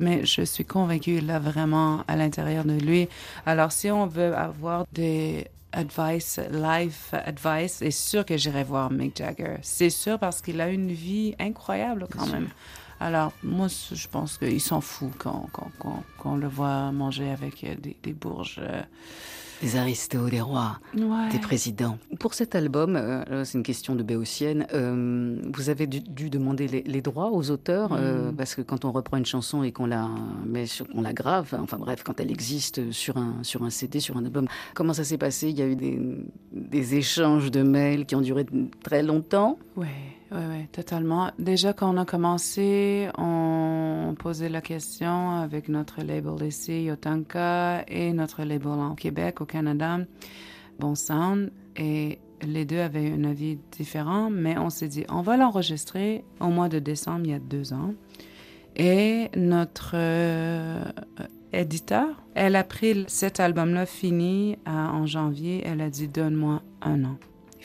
mais 0.00 0.24
je 0.24 0.42
suis 0.42 0.64
convaincue 0.64 1.20
là 1.20 1.38
vraiment 1.38 2.02
à 2.08 2.16
l'intérieur 2.16 2.64
de 2.64 2.78
lui. 2.78 3.08
Alors 3.44 3.72
si 3.72 3.90
on 3.90 4.06
veut 4.06 4.34
avoir 4.34 4.86
des 4.92 5.46
advice, 5.72 6.40
life 6.50 7.12
advice, 7.12 7.74
c'est 7.74 7.90
sûr 7.90 8.24
que 8.24 8.36
j'irai 8.36 8.64
voir 8.64 8.90
Mick 8.90 9.16
Jagger. 9.16 9.56
C'est 9.62 9.90
sûr 9.90 10.18
parce 10.18 10.40
qu'il 10.40 10.60
a 10.60 10.70
une 10.70 10.90
vie 10.90 11.34
incroyable 11.38 12.06
quand 12.10 12.26
même. 12.26 12.48
Alors, 12.98 13.32
moi, 13.42 13.66
je 13.68 14.08
pense 14.08 14.38
qu'il 14.38 14.60
s'en 14.60 14.80
fout 14.80 15.12
quand, 15.18 15.50
quand, 15.52 15.70
quand, 15.78 16.02
quand, 16.18 16.32
on 16.32 16.36
le 16.36 16.48
voit 16.48 16.90
manger 16.92 17.30
avec 17.30 17.60
des, 17.82 17.94
des 18.02 18.12
bourges. 18.14 18.58
Euh, 18.58 18.80
des 19.62 19.76
aristos, 19.76 20.30
des 20.30 20.40
rois, 20.40 20.78
des 20.94 21.38
présidents. 21.38 21.98
Pour 22.18 22.34
cet 22.34 22.54
album, 22.54 22.96
euh, 22.96 23.44
c'est 23.44 23.58
une 23.58 23.64
question 23.64 23.94
de 23.94 24.02
béotienne, 24.02 24.66
euh, 24.72 25.40
vous 25.52 25.70
avez 25.70 25.86
dû, 25.86 26.30
demander 26.30 26.66
les, 26.66 27.02
droits 27.02 27.30
aux 27.30 27.50
auteurs, 27.50 27.92
euh, 27.92 28.30
mm. 28.30 28.36
parce 28.36 28.54
que 28.54 28.62
quand 28.62 28.84
on 28.84 28.92
reprend 28.92 29.16
une 29.16 29.26
chanson 29.26 29.62
et 29.62 29.72
qu'on 29.72 29.86
la, 29.86 30.08
met 30.44 30.66
sur, 30.66 30.86
qu'on 30.88 31.02
la 31.02 31.12
grave, 31.12 31.56
enfin 31.60 31.78
bref, 31.78 32.02
quand 32.04 32.20
elle 32.20 32.30
existe 32.30 32.90
sur 32.90 33.16
un, 33.16 33.42
sur 33.42 33.62
un 33.62 33.70
CD, 33.70 34.00
sur 34.00 34.16
un 34.16 34.24
album, 34.24 34.46
comment 34.74 34.92
ça 34.92 35.04
s'est 35.04 35.18
passé? 35.18 35.48
Il 35.48 35.58
y 35.58 35.62
a 35.62 35.66
eu 35.66 35.76
des, 35.76 36.00
des 36.52 36.94
échanges 36.94 37.50
de 37.50 37.62
mails 37.62 38.06
qui 38.06 38.14
ont 38.14 38.20
duré 38.20 38.46
très 38.82 39.02
longtemps? 39.02 39.58
Oui, 40.32 40.40
oui, 40.50 40.66
totalement. 40.72 41.30
Déjà, 41.38 41.72
quand 41.72 41.94
on 41.94 41.98
a 41.98 42.04
commencé, 42.04 43.08
on 43.16 44.14
posait 44.18 44.48
la 44.48 44.60
question 44.60 45.30
avec 45.30 45.68
notre 45.68 46.02
label 46.02 46.46
ici, 46.46 46.84
Yotanka, 46.84 47.84
et 47.86 48.12
notre 48.12 48.42
label 48.42 48.72
en 48.72 48.96
Québec, 48.96 49.40
au 49.40 49.44
Canada, 49.44 49.98
Bon 50.80 50.96
Sound. 50.96 51.52
Et 51.76 52.18
les 52.42 52.64
deux 52.64 52.80
avaient 52.80 53.12
un 53.12 53.22
avis 53.22 53.58
différent, 53.70 54.28
mais 54.28 54.58
on 54.58 54.68
s'est 54.68 54.88
dit, 54.88 55.04
on 55.08 55.22
va 55.22 55.36
l'enregistrer 55.36 56.24
au 56.40 56.48
mois 56.48 56.68
de 56.68 56.80
décembre, 56.80 57.20
il 57.24 57.30
y 57.30 57.34
a 57.34 57.38
deux 57.38 57.72
ans. 57.72 57.94
Et 58.74 59.30
notre 59.36 59.92
euh, 59.94 60.82
éditeur, 61.52 62.08
elle 62.34 62.56
a 62.56 62.64
pris 62.64 63.04
cet 63.06 63.38
album-là 63.38 63.86
fini 63.86 64.58
euh, 64.66 64.70
en 64.70 65.06
janvier, 65.06 65.62
elle 65.64 65.80
a 65.80 65.88
dit, 65.88 66.08
donne-moi 66.08 66.62
un 66.82 67.04
an 67.04 67.16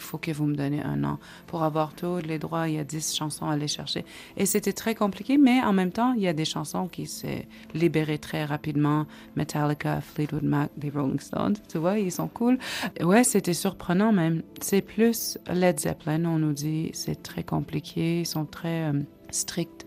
il 0.02 0.04
faut 0.04 0.18
que 0.18 0.32
vous 0.32 0.46
me 0.46 0.56
donnez 0.56 0.82
un 0.82 1.04
an 1.04 1.20
pour 1.48 1.64
avoir 1.64 1.94
tous 1.94 2.18
les 2.18 2.40
droits. 2.40 2.68
Il 2.68 2.76
y 2.76 2.80
a 2.80 2.84
10 2.84 3.16
chansons 3.16 3.46
à 3.46 3.54
aller 3.54 3.68
chercher. 3.68 4.04
Et 4.36 4.46
c'était 4.46 4.74
très 4.74 4.96
compliqué, 4.96 5.38
mais 5.38 5.62
en 5.62 5.74
même 5.74 5.92
temps, 5.92 6.14
il 6.14 6.24
y 6.24 6.28
a 6.28 6.34
des 6.34 6.46
chansons 6.46 6.88
qui 6.88 7.06
s'est 7.06 7.48
libérées 7.76 8.18
très 8.18 8.44
rapidement. 8.44 9.06
Metallica, 9.36 10.02
Fleetwood 10.02 10.44
Mac, 10.44 10.72
les 10.82 10.90
Rolling 10.90 11.20
Stones, 11.20 11.56
tu 11.70 11.78
vois, 11.78 12.00
ils 12.00 12.12
sont 12.12 12.28
cool. 12.28 12.58
Ouais, 13.00 13.24
c'était 13.24 13.54
surprenant 13.54 14.12
même. 14.12 14.42
C'est 14.60 14.82
plus 14.82 15.38
Led 15.48 15.80
Zeppelin, 15.80 16.26
on 16.26 16.40
nous 16.40 16.54
dit, 16.54 16.90
c'est 16.94 17.22
très 17.22 17.44
compliqué, 17.44 18.22
ils 18.22 18.26
sont 18.26 18.46
très 18.46 18.90
euh, 18.90 19.00
stricts 19.30 19.86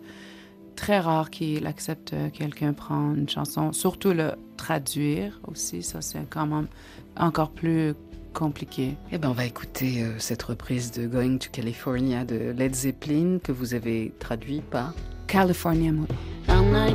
très 0.76 0.98
rare 0.98 1.30
qu'il 1.30 1.68
accepte 1.68 2.14
quelqu'un 2.32 2.72
prendre 2.72 3.16
une 3.16 3.28
chanson, 3.28 3.72
surtout 3.72 4.12
le 4.12 4.32
traduire 4.56 5.40
aussi, 5.46 5.84
ça 5.84 6.00
c'est 6.00 6.28
quand 6.28 6.46
même 6.46 6.66
encore 7.16 7.52
plus 7.52 7.94
compliqué. 8.34 8.96
Eh 9.10 9.16
ben, 9.16 9.30
on 9.30 9.32
va 9.32 9.46
écouter 9.46 10.02
euh, 10.02 10.18
cette 10.18 10.42
reprise 10.42 10.92
de 10.92 11.06
Going 11.06 11.38
to 11.38 11.48
California 11.50 12.24
de 12.24 12.50
Led 12.50 12.74
Zeppelin 12.74 13.38
que 13.42 13.52
vous 13.52 13.72
avez 13.72 14.12
traduit 14.18 14.60
par 14.60 14.92
California. 15.26 15.92
California 16.46 16.94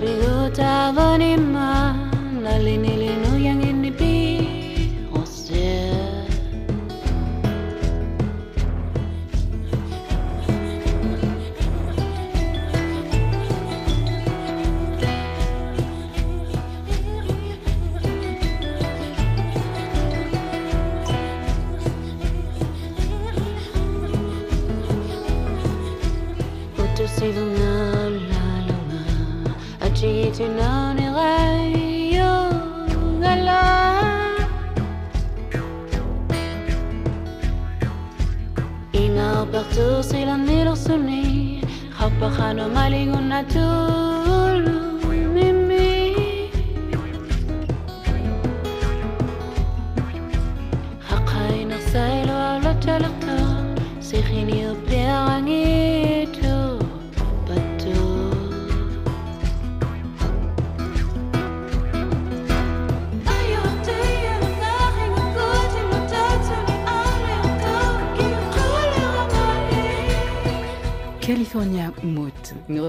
pilota 0.00 0.92
venim 0.96 1.54
a 1.56 1.92
la 2.44 2.56
línia 2.66 2.99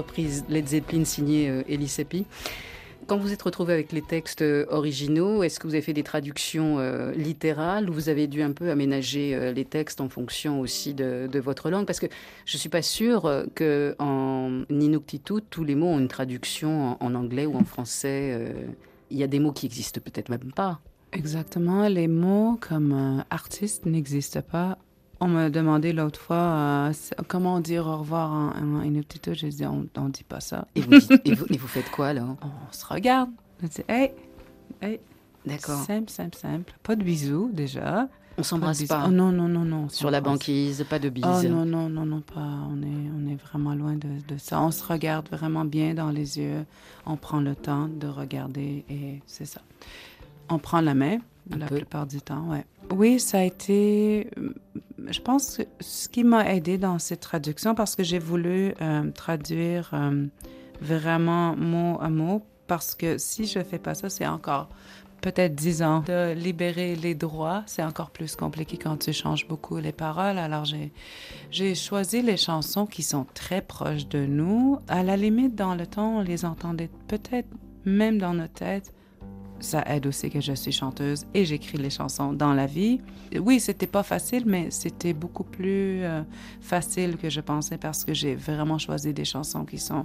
une 0.02 0.08
reprise 0.08 0.44
Led 0.48 0.66
Zeppelin 0.66 1.04
signée 1.04 1.48
euh, 1.48 1.62
Elie 1.68 1.88
Seppi. 1.88 2.26
Quand 3.06 3.18
vous 3.18 3.32
êtes 3.32 3.42
retrouvé 3.42 3.72
avec 3.72 3.92
les 3.92 4.02
textes 4.02 4.42
euh, 4.42 4.64
originaux, 4.68 5.42
est-ce 5.42 5.60
que 5.60 5.66
vous 5.66 5.74
avez 5.74 5.82
fait 5.82 5.92
des 5.92 6.02
traductions 6.02 6.78
euh, 6.78 7.12
littérales 7.12 7.88
ou 7.88 7.92
vous 7.92 8.08
avez 8.08 8.26
dû 8.26 8.42
un 8.42 8.52
peu 8.52 8.70
aménager 8.70 9.52
les 9.52 9.64
textes 9.64 10.00
en 10.00 10.08
fonction 10.08 10.60
aussi 10.60 10.94
de, 10.94 11.38
votre 11.38 11.70
langue? 11.70 11.86
Parce 11.86 12.00
que 12.00 12.06
je 12.46 12.56
ne 12.56 12.58
suis 12.58 12.68
pas 12.68 12.82
sûre 12.82 13.44
qu'en 13.54 14.64
Inuktitut, 14.70 15.42
tous 15.50 15.64
les 15.64 15.74
mots 15.74 15.88
ont 15.88 15.98
une 15.98 16.08
traduction 16.08 16.96
en, 17.00 17.14
anglais 17.14 17.46
ou 17.46 17.56
en 17.56 17.64
français. 17.64 18.54
Il 19.10 19.18
y 19.18 19.22
a 19.22 19.28
des 19.28 19.40
mots 19.40 19.52
qui 19.52 19.66
existent 19.66 20.00
peut-être 20.02 20.28
même 20.28 20.52
pas. 20.52 20.80
Exactement, 21.12 21.86
les 21.88 22.08
mots 22.08 22.58
comme 22.60 23.24
artiste 23.30 23.84
n'existent 23.86 24.42
pas 24.42 24.78
on 25.22 25.28
m'a 25.28 25.50
demandé 25.50 25.92
l'autre 25.92 26.20
fois 26.20 26.36
euh, 26.36 26.92
comment 27.28 27.60
dire 27.60 27.86
au 27.86 27.98
revoir 27.98 28.32
en, 28.32 28.78
en 28.78 28.82
Inuktitut. 28.82 29.34
J'ai 29.34 29.50
dit, 29.50 29.64
on 29.64 29.86
ne 29.96 30.10
dit 30.10 30.24
pas 30.24 30.40
ça. 30.40 30.66
Et 30.74 30.80
vous, 30.80 30.94
et, 31.24 31.34
vous, 31.34 31.68
faites 31.68 31.90
quoi, 31.90 32.12
là? 32.12 32.24
On 32.42 32.72
se 32.72 32.84
regarde. 32.84 33.30
On 33.62 33.66
dit, 33.66 33.82
hey, 33.88 34.12
hey. 34.80 35.00
D'accord. 35.46 35.82
Simple, 35.84 36.10
simple, 36.10 36.36
simple. 36.36 36.72
Pas 36.82 36.96
de 36.96 37.04
bisous, 37.04 37.50
déjà. 37.52 38.08
On 38.38 38.42
s'embrasse 38.42 38.82
pas. 38.84 39.04
Oh, 39.06 39.10
non, 39.10 39.30
non, 39.30 39.48
non, 39.48 39.64
non. 39.64 39.88
Sur 39.88 40.10
la 40.10 40.20
banquise, 40.20 40.84
pas 40.88 40.98
de 40.98 41.08
bise. 41.08 41.24
Oh 41.24 41.48
non, 41.48 41.64
non, 41.64 41.88
non, 41.88 42.06
non, 42.06 42.20
pas. 42.20 42.40
On 42.40 42.82
est, 42.82 43.10
on 43.16 43.30
est 43.30 43.36
vraiment 43.36 43.74
loin 43.74 43.94
de, 43.94 44.08
de, 44.26 44.38
ça. 44.38 44.60
On 44.60 44.70
se 44.70 44.84
regarde 44.84 45.28
vraiment 45.28 45.64
bien 45.64 45.94
dans 45.94 46.10
les 46.10 46.38
yeux. 46.38 46.64
On 47.06 47.16
prend 47.16 47.40
le 47.40 47.54
temps 47.54 47.88
de 47.88 48.06
regarder 48.08 48.84
et 48.88 49.20
c'est 49.26 49.44
ça. 49.44 49.60
On 50.48 50.58
prend 50.58 50.80
la 50.80 50.94
main 50.94 51.18
la 51.50 51.66
plupart 51.66 52.06
du 52.06 52.20
temps, 52.20 52.50
ouais. 52.50 52.64
Oui, 52.90 53.18
ça 53.18 53.38
a 53.38 53.42
été, 53.42 54.28
je 55.06 55.20
pense, 55.20 55.60
ce 55.80 56.08
qui 56.08 56.24
m'a 56.24 56.52
aidé 56.52 56.78
dans 56.78 56.98
cette 56.98 57.20
traduction 57.20 57.74
parce 57.74 57.96
que 57.96 58.02
j'ai 58.02 58.18
voulu 58.18 58.74
euh, 58.80 59.10
traduire 59.12 59.90
euh, 59.92 60.26
vraiment 60.80 61.56
mot 61.56 61.98
à 62.00 62.10
mot 62.10 62.42
parce 62.66 62.94
que 62.94 63.18
si 63.18 63.46
je 63.46 63.60
fais 63.60 63.78
pas 63.78 63.94
ça, 63.94 64.08
c'est 64.08 64.26
encore 64.26 64.68
peut-être 65.20 65.54
dix 65.54 65.82
ans 65.82 66.02
de 66.06 66.32
libérer 66.32 66.96
les 66.96 67.14
droits. 67.14 67.62
C'est 67.66 67.82
encore 67.82 68.10
plus 68.10 68.36
compliqué 68.36 68.76
quand 68.76 68.96
tu 68.98 69.12
changes 69.12 69.46
beaucoup 69.46 69.78
les 69.78 69.92
paroles. 69.92 70.36
Alors 70.36 70.64
j'ai 70.64 70.92
j'ai 71.50 71.74
choisi 71.74 72.22
les 72.22 72.36
chansons 72.36 72.86
qui 72.86 73.02
sont 73.02 73.26
très 73.32 73.62
proches 73.62 74.08
de 74.08 74.26
nous. 74.26 74.78
À 74.88 75.02
la 75.02 75.16
limite, 75.16 75.54
dans 75.54 75.74
le 75.74 75.86
temps, 75.86 76.18
on 76.18 76.22
les 76.22 76.44
entendait 76.44 76.90
peut-être 77.08 77.48
même 77.84 78.18
dans 78.18 78.34
nos 78.34 78.48
têtes 78.48 78.92
ça 79.62 79.84
aide 79.86 80.06
aussi 80.06 80.28
que 80.28 80.40
je 80.40 80.52
suis 80.52 80.72
chanteuse 80.72 81.24
et 81.34 81.44
j'écris 81.44 81.78
les 81.78 81.90
chansons 81.90 82.32
dans 82.32 82.52
la 82.52 82.66
vie. 82.66 83.00
Oui, 83.40 83.60
c'était 83.60 83.86
pas 83.86 84.02
facile, 84.02 84.42
mais 84.44 84.70
c'était 84.70 85.12
beaucoup 85.12 85.44
plus 85.44 86.02
euh, 86.02 86.22
facile 86.60 87.16
que 87.16 87.30
je 87.30 87.40
pensais 87.40 87.78
parce 87.78 88.04
que 88.04 88.12
j'ai 88.12 88.34
vraiment 88.34 88.78
choisi 88.78 89.14
des 89.14 89.24
chansons 89.24 89.64
qui 89.64 89.78
sont 89.78 90.04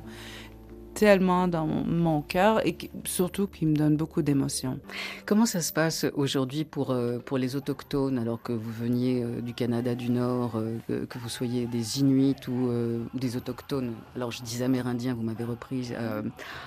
tellement 0.97 1.47
dans 1.47 1.67
mon 1.67 2.23
cœur 2.23 2.65
et 2.65 2.75
surtout 3.03 3.45
qui 3.45 3.67
me 3.67 3.75
donne 3.75 3.95
beaucoup 3.97 4.23
d'émotions. 4.23 4.79
Comment 5.27 5.45
ça 5.45 5.61
se 5.61 5.71
passe 5.71 6.07
aujourd'hui 6.15 6.65
pour, 6.65 6.89
euh, 6.89 7.19
pour 7.19 7.37
les 7.37 7.55
autochtones, 7.55 8.17
alors 8.17 8.41
que 8.41 8.51
vous 8.51 8.71
veniez 8.71 9.21
euh, 9.21 9.39
du 9.41 9.53
Canada 9.53 9.93
du 9.93 10.09
Nord, 10.09 10.53
euh, 10.55 11.05
que, 11.05 11.19
vous 11.19 11.29
soyez 11.29 11.67
des 11.67 11.99
Inuits 11.99 12.47
ou, 12.47 12.71
des 13.13 13.37
autochtones? 13.37 13.93
Alors 14.15 14.31
je 14.31 14.41
dis 14.41 14.63
amérindiens, 14.63 15.13
vous 15.13 15.21
m'avez 15.21 15.43
repris 15.43 15.91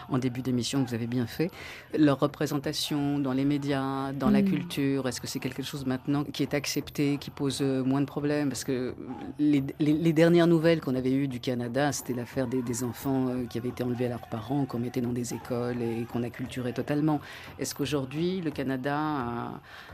en 0.08 0.18
début 0.18 0.42
d'émission, 0.42 0.84
vous 0.84 0.94
avez 0.94 1.08
bien 1.08 1.26
fait. 1.26 1.50
Leur 1.98 2.20
représentation 2.20 3.18
dans 3.18 3.32
les 3.32 3.44
médias, 3.44 4.12
dans 4.12 4.30
la 4.30 4.42
mm. 4.42 4.44
culture, 4.44 5.08
est-ce 5.08 5.20
que 5.20 5.26
c'est 5.26 5.40
quelque 5.40 5.64
chose 5.64 5.86
maintenant 5.86 6.22
qui 6.22 6.44
est 6.44 6.54
accepté, 6.54 7.16
qui 7.18 7.30
pose 7.30 7.62
moins 7.62 8.00
de 8.00 8.06
problèmes? 8.06 8.48
Parce 8.48 8.62
que 8.62 8.94
les, 9.40 9.64
les, 9.80 10.12
dernières 10.12 10.46
nouvelles 10.46 10.80
qu'on 10.80 10.94
avait 10.94 11.12
eues 11.12 11.28
du 11.28 11.40
Canada, 11.40 11.90
c'était 11.90 12.14
l'affaire 12.14 12.46
des, 12.46 12.62
des, 12.62 12.84
enfants 12.84 13.30
qui 13.48 13.58
avaient 13.58 13.70
été 13.70 13.82
enlevés 13.82 14.06
à 14.06 14.10
la 14.10 14.19
qu'on 14.68 14.78
mettait 14.78 15.00
dans 15.00 15.12
des 15.12 15.34
écoles 15.34 15.82
et 15.82 16.06
qu'on 16.10 16.22
a 16.22 16.30
culturé 16.30 16.72
totalement. 16.72 17.20
Est-ce 17.58 17.74
qu'aujourd'hui, 17.74 18.40
le 18.40 18.50
Canada 18.50 18.98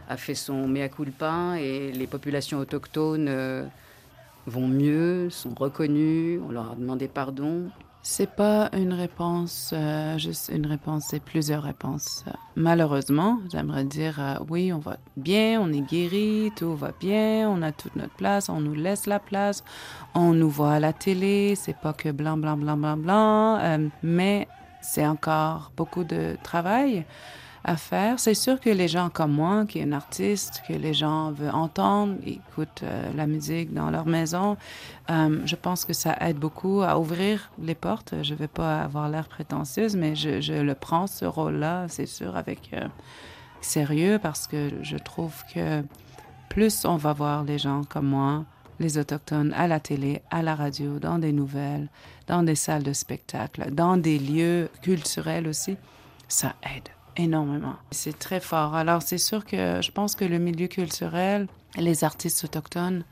a, 0.09 0.17
fait 0.17 0.35
son 0.35 0.69
mea 0.69 0.89
culpa 0.89 1.57
et 1.59 1.93
les 1.93 2.07
populations 2.07 2.59
autochtones 2.59 3.29
euh, 3.29 3.65
vont 4.47 4.69
mieux, 4.69 5.31
sont 5.31 5.55
reconnues, 5.55 6.41
on 6.47 6.51
leur 6.51 6.73
a 6.73 6.75
demandé 6.75 7.09
pardon? 7.09 7.71
C'est 8.09 8.31
pas 8.31 8.71
une 8.73 8.92
réponse, 8.92 9.73
euh, 9.73 10.16
juste 10.16 10.53
une 10.55 10.66
réponse, 10.66 11.07
c'est 11.09 11.19
plusieurs 11.19 11.64
réponses. 11.64 12.25
Malheureusement, 12.55 13.40
j'aimerais 13.51 13.83
dire 13.83 14.21
euh, 14.21 14.37
oui, 14.49 14.73
on 14.73 14.79
va 14.79 14.99
bien, 15.16 15.61
on 15.61 15.73
est 15.73 15.81
guéri, 15.81 16.53
tout 16.55 16.77
va 16.77 16.92
bien, 17.01 17.51
on 17.51 17.62
a 17.62 17.73
toute 17.73 17.97
notre 17.97 18.14
place, 18.14 18.49
on 18.49 18.61
nous 18.61 18.75
laisse 18.75 19.07
la 19.07 19.19
place, 19.19 19.64
on 20.14 20.33
nous 20.33 20.49
voit 20.49 20.75
à 20.75 20.81
la 20.81 20.92
télé, 20.92 21.57
c'est 21.57 21.77
pas 21.77 21.92
que 21.92 22.11
blanc, 22.11 22.37
blanc, 22.37 22.57
blanc, 22.57 22.77
blanc, 22.77 22.97
blanc, 22.97 23.59
euh, 23.59 23.88
mais 24.05 24.47
c'est 24.81 25.07
encore 25.07 25.73
beaucoup 25.77 26.05
de 26.05 26.37
travail 26.45 27.05
C'est 28.17 28.35
sûr 28.35 28.61
que 28.61 28.71
les 28.71 28.87
gens 28.87 29.11
comme 29.11 29.33
moi, 29.33 29.65
qui 29.67 29.81
est 29.81 29.83
un 29.83 29.93
artiste, 29.93 30.63
que 30.69 30.73
les 30.73 30.95
gens 30.95 31.33
veulent 31.33 31.51
entendre, 31.55 32.15
écoutent 32.25 32.83
euh, 32.85 33.11
la 33.17 33.27
musique 33.27 33.75
dans 33.75 33.91
leur 33.91 34.07
maison, 34.07 34.57
euh, 35.11 35.41
je 35.45 35.57
pense 35.57 35.85
que 35.85 35.93
ça 35.93 36.17
aide 36.21 36.37
beaucoup 36.37 36.83
à 36.83 36.99
ouvrir 36.99 37.51
les 37.61 37.75
portes. 37.75 38.15
Je 38.23 38.35
ne 38.35 38.39
vais 38.39 38.49
pas 38.49 38.83
avoir 38.83 39.09
l'air 39.09 39.29
prétentieuse, 39.29 39.97
mais 39.97 40.15
je, 40.15 40.41
je, 40.41 40.53
le 40.53 40.75
prends, 40.77 41.09
ce 41.09 41.25
rôle-là, 41.25 41.87
c'est 41.89 42.07
sûr, 42.07 42.37
avec 42.37 42.71
euh, 42.73 42.87
sérieux, 43.61 44.21
parce 44.23 44.47
que 44.47 44.71
je 44.83 44.97
trouve 44.97 45.35
que 45.53 45.83
plus 46.49 46.85
on 46.85 46.97
va 46.97 47.13
voir 47.13 47.43
les 47.43 47.59
gens 47.59 47.83
comme 47.83 48.07
moi, 48.07 48.45
les 48.79 48.97
Autochtones 48.97 49.53
à 49.55 49.67
la 49.67 49.81
télé, 49.81 50.23
à 50.31 50.43
la 50.43 50.55
radio, 50.55 51.01
dans 51.01 51.19
des 51.19 51.33
nouvelles, 51.33 51.89
dans 52.29 52.45
des 52.45 52.55
salles 52.55 52.85
de 52.85 52.93
spectacle, 52.93 53.73
dans 53.73 53.97
des 53.97 54.21
lieux 54.21 54.71
culturels 54.83 55.49
aussi, 55.49 55.77
ça 56.29 56.55
aide 56.63 56.96
énormément. 57.17 57.75
C'est 57.91 58.19
très 58.19 58.41
fort. 58.41 58.75
Alors, 58.75 59.03
c'est 59.03 59.19
sûr 59.19 59.45
que 59.45 59.81
je 59.83 59.91
pense 59.91 60.15
que 60.15 60.25
le 60.25 60.39
milieu 60.39 60.67
culturel, 60.67 61.49
les 61.77 62.05
artistes 62.05 62.45
autochtones, 62.45 63.05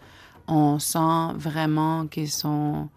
on 0.47 0.79
sent 0.79 1.35
vraiment 1.37 2.07
qu'ils 2.07 2.31
sont... 2.31 2.89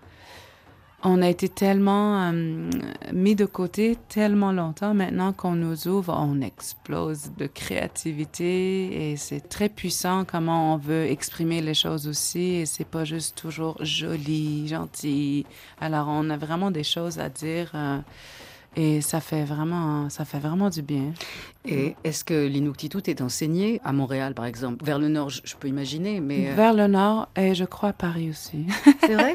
On 1.03 1.21
a 1.21 1.29
été 1.29 1.47
tellement 1.47 2.23
euh, 2.23 2.69
mis 3.13 3.35
de 3.35 3.45
côté 3.45 3.97
tellement 4.09 4.51
longtemps. 4.51 4.95
Maintenant 4.95 5.31
qu'on 5.31 5.51
nous 5.51 5.87
ouvre, 5.87 6.13
on 6.19 6.41
explose 6.41 7.31
de 7.37 7.45
créativité 7.45 9.11
et 9.11 9.15
c'est 9.15 9.47
très 9.47 9.69
puissant 9.69 10.25
comment 10.25 10.73
on 10.73 10.77
veut 10.77 11.05
exprimer 11.05 11.61
les 11.61 11.75
choses 11.75 12.07
aussi. 12.07 12.55
Et 12.55 12.65
c'est 12.65 12.87
pas 12.87 13.05
juste 13.05 13.37
toujours 13.37 13.77
joli, 13.85 14.67
gentil. 14.67 15.45
Alors, 15.79 16.07
on 16.09 16.31
a 16.31 16.35
vraiment 16.35 16.71
des 16.71 16.83
choses 16.83 17.19
à 17.19 17.29
dire. 17.29 17.71
Euh, 17.75 17.99
et 18.77 19.01
ça 19.01 19.21
fait 19.21 19.43
vraiment, 19.43 20.07
ça 20.09 20.23
fait 20.23 20.37
vraiment 20.37 20.69
du 20.69 20.83
bien. 20.83 21.11
Et 21.65 21.95
est-ce 22.03 22.23
que 22.23 22.45
l'inuktitut 22.45 23.01
est 23.07 23.21
enseigné 23.21 23.81
à 23.83 23.91
Montréal, 23.91 24.35
par 24.35 24.45
exemple? 24.45 24.85
Vers 24.85 24.99
le 24.99 25.09
nord, 25.09 25.29
je, 25.29 25.55
peux 25.59 25.67
imaginer, 25.67 26.21
mais... 26.21 26.51
Euh, 26.51 26.53
Vers 26.53 26.75
le 26.75 26.85
nord, 26.85 27.27
et 27.35 27.55
je 27.55 27.65
crois 27.65 27.89
à 27.89 27.93
Paris 27.93 28.29
aussi. 28.29 28.67
C'est 29.01 29.15
vrai? 29.15 29.33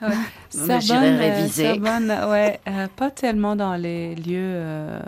Ouais. 0.00 0.08
Sorbonne, 0.48 1.16
réviser. 1.16 1.74
Sorbonne, 1.74 2.10
ouais, 2.30 2.60
euh, 2.66 2.88
pas 2.96 3.10
tellement 3.10 3.56
dans 3.56 3.76
les 3.76 4.14
lieux 4.14 4.54
euh, 4.54 5.00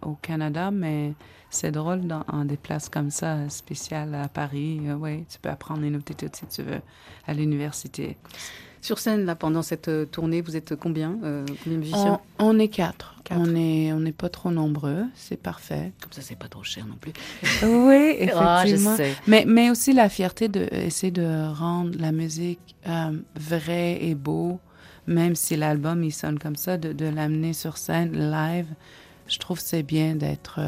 au 0.00 0.14
Canada, 0.14 0.70
mais 0.70 1.12
c'est 1.50 1.72
drôle 1.72 2.06
dans 2.06 2.24
en 2.26 2.46
des 2.46 2.56
places 2.56 2.88
comme 2.88 3.10
ça, 3.10 3.50
spéciales 3.50 4.14
à 4.14 4.28
Paris. 4.28 4.80
oui, 4.98 5.26
tu 5.30 5.38
peux 5.38 5.50
apprendre 5.50 5.82
l'inuktitut 5.82 6.30
si 6.32 6.46
tu 6.46 6.62
veux, 6.62 6.80
à 7.26 7.34
l'université. 7.34 8.16
Sur 8.84 8.98
scène, 8.98 9.24
là, 9.24 9.34
pendant 9.34 9.62
cette 9.62 9.88
euh, 9.88 10.04
tournée, 10.04 10.42
vous 10.42 10.56
êtes 10.56 10.76
combien, 10.76 11.16
euh, 11.24 11.46
combien 11.64 11.78
de 11.78 11.84
musiciens 11.84 12.20
on, 12.38 12.58
est 12.58 12.68
quatre. 12.68 13.14
On 13.30 13.46
n'est 13.46 13.94
on 13.94 14.04
est 14.04 14.12
pas 14.12 14.28
trop 14.28 14.50
nombreux, 14.50 15.04
c'est 15.14 15.38
parfait. 15.38 15.92
Comme 16.02 16.12
ça, 16.12 16.20
c'est 16.20 16.38
pas 16.38 16.48
trop 16.48 16.62
cher 16.64 16.84
non 16.84 16.96
plus. 17.00 17.14
oui, 17.62 18.16
effectivement. 18.18 18.42
Ah, 18.44 18.66
je 18.66 18.76
sais. 18.76 19.14
Mais, 19.26 19.46
mais 19.46 19.70
aussi 19.70 19.94
la 19.94 20.10
fierté 20.10 20.48
d'essayer 20.48 21.10
de, 21.10 21.22
de 21.22 21.58
rendre 21.58 21.98
la 21.98 22.12
musique 22.12 22.76
euh, 22.86 23.12
vraie 23.36 24.04
et 24.04 24.14
beau, 24.14 24.60
même 25.06 25.34
si 25.34 25.56
l'album 25.56 26.04
il 26.04 26.12
sonne 26.12 26.38
comme 26.38 26.56
ça, 26.56 26.76
de, 26.76 26.92
de 26.92 27.06
l'amener 27.06 27.54
sur 27.54 27.78
scène 27.78 28.12
live. 28.12 28.66
Je 29.28 29.38
trouve 29.38 29.60
c'est 29.60 29.82
bien 29.82 30.14
d'être 30.14 30.60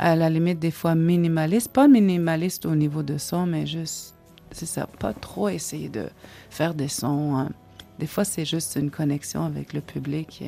à 0.00 0.16
la 0.16 0.30
limite 0.30 0.58
des 0.58 0.72
fois 0.72 0.96
minimaliste, 0.96 1.70
pas 1.72 1.86
minimaliste 1.86 2.66
au 2.66 2.74
niveau 2.74 3.04
de 3.04 3.18
son, 3.18 3.46
mais 3.46 3.66
juste 3.66 4.16
c'est 4.52 4.66
ça, 4.66 4.86
pas 4.98 5.12
trop 5.12 5.48
essayer 5.48 5.88
de 5.88 6.08
faire 6.50 6.74
des 6.74 6.88
sons. 6.88 7.36
Hein. 7.36 7.50
Des 7.98 8.06
fois, 8.06 8.24
c'est 8.24 8.46
juste 8.46 8.76
une 8.76 8.90
connexion 8.90 9.44
avec 9.44 9.72
le 9.74 9.82
public 9.82 10.42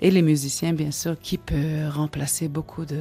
et, 0.00 0.10
les 0.10 0.22
musiciens, 0.22 0.74
bien 0.74 0.90
sûr, 0.90 1.18
qui 1.18 1.38
peut 1.38 1.88
remplacer 1.90 2.46
beaucoup 2.46 2.84
de, 2.84 3.00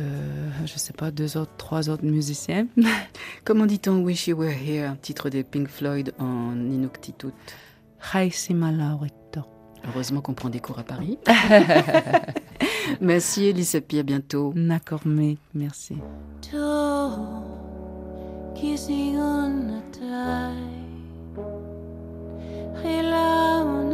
je 0.66 0.78
sais 0.78 0.94
pas, 0.94 1.12
deux 1.12 1.36
autres, 1.36 1.52
trois 1.58 1.90
autres 1.90 2.06
musiciens. 2.06 2.68
Comment 3.44 3.66
dit-on 3.66 4.02
Wish 4.02 4.28
You 4.28 4.38
Were 4.38 4.52
Here, 4.54 4.96
titre 5.02 5.30
des 5.30 5.44
Pink 5.44 5.68
Floyd 5.68 6.14
en 6.18 6.56
Inuktitut 6.56 7.34
Heureusement 9.86 10.22
qu'on 10.22 10.34
prend 10.34 10.50
des 10.50 10.62
cours 10.62 10.80
à 10.80 10.84
Paris. 10.84 11.18
merci 13.02 13.48
Elise 13.48 13.82
Pi, 13.86 14.00
à 14.00 14.04
bientôt. 14.04 14.54
D'accord, 14.56 15.02
merci. 15.54 15.98
Hila 22.82 23.62
on 23.62 23.94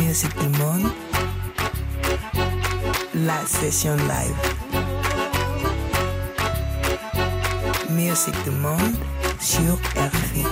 Musique 0.00 0.34
du 0.38 0.48
monde. 0.58 0.90
La 3.14 3.44
session 3.46 3.94
live. 3.96 4.34
Musique 7.90 8.42
du 8.44 8.50
monde 8.50 8.96
sur 9.38 9.74
RFI. 9.96 10.44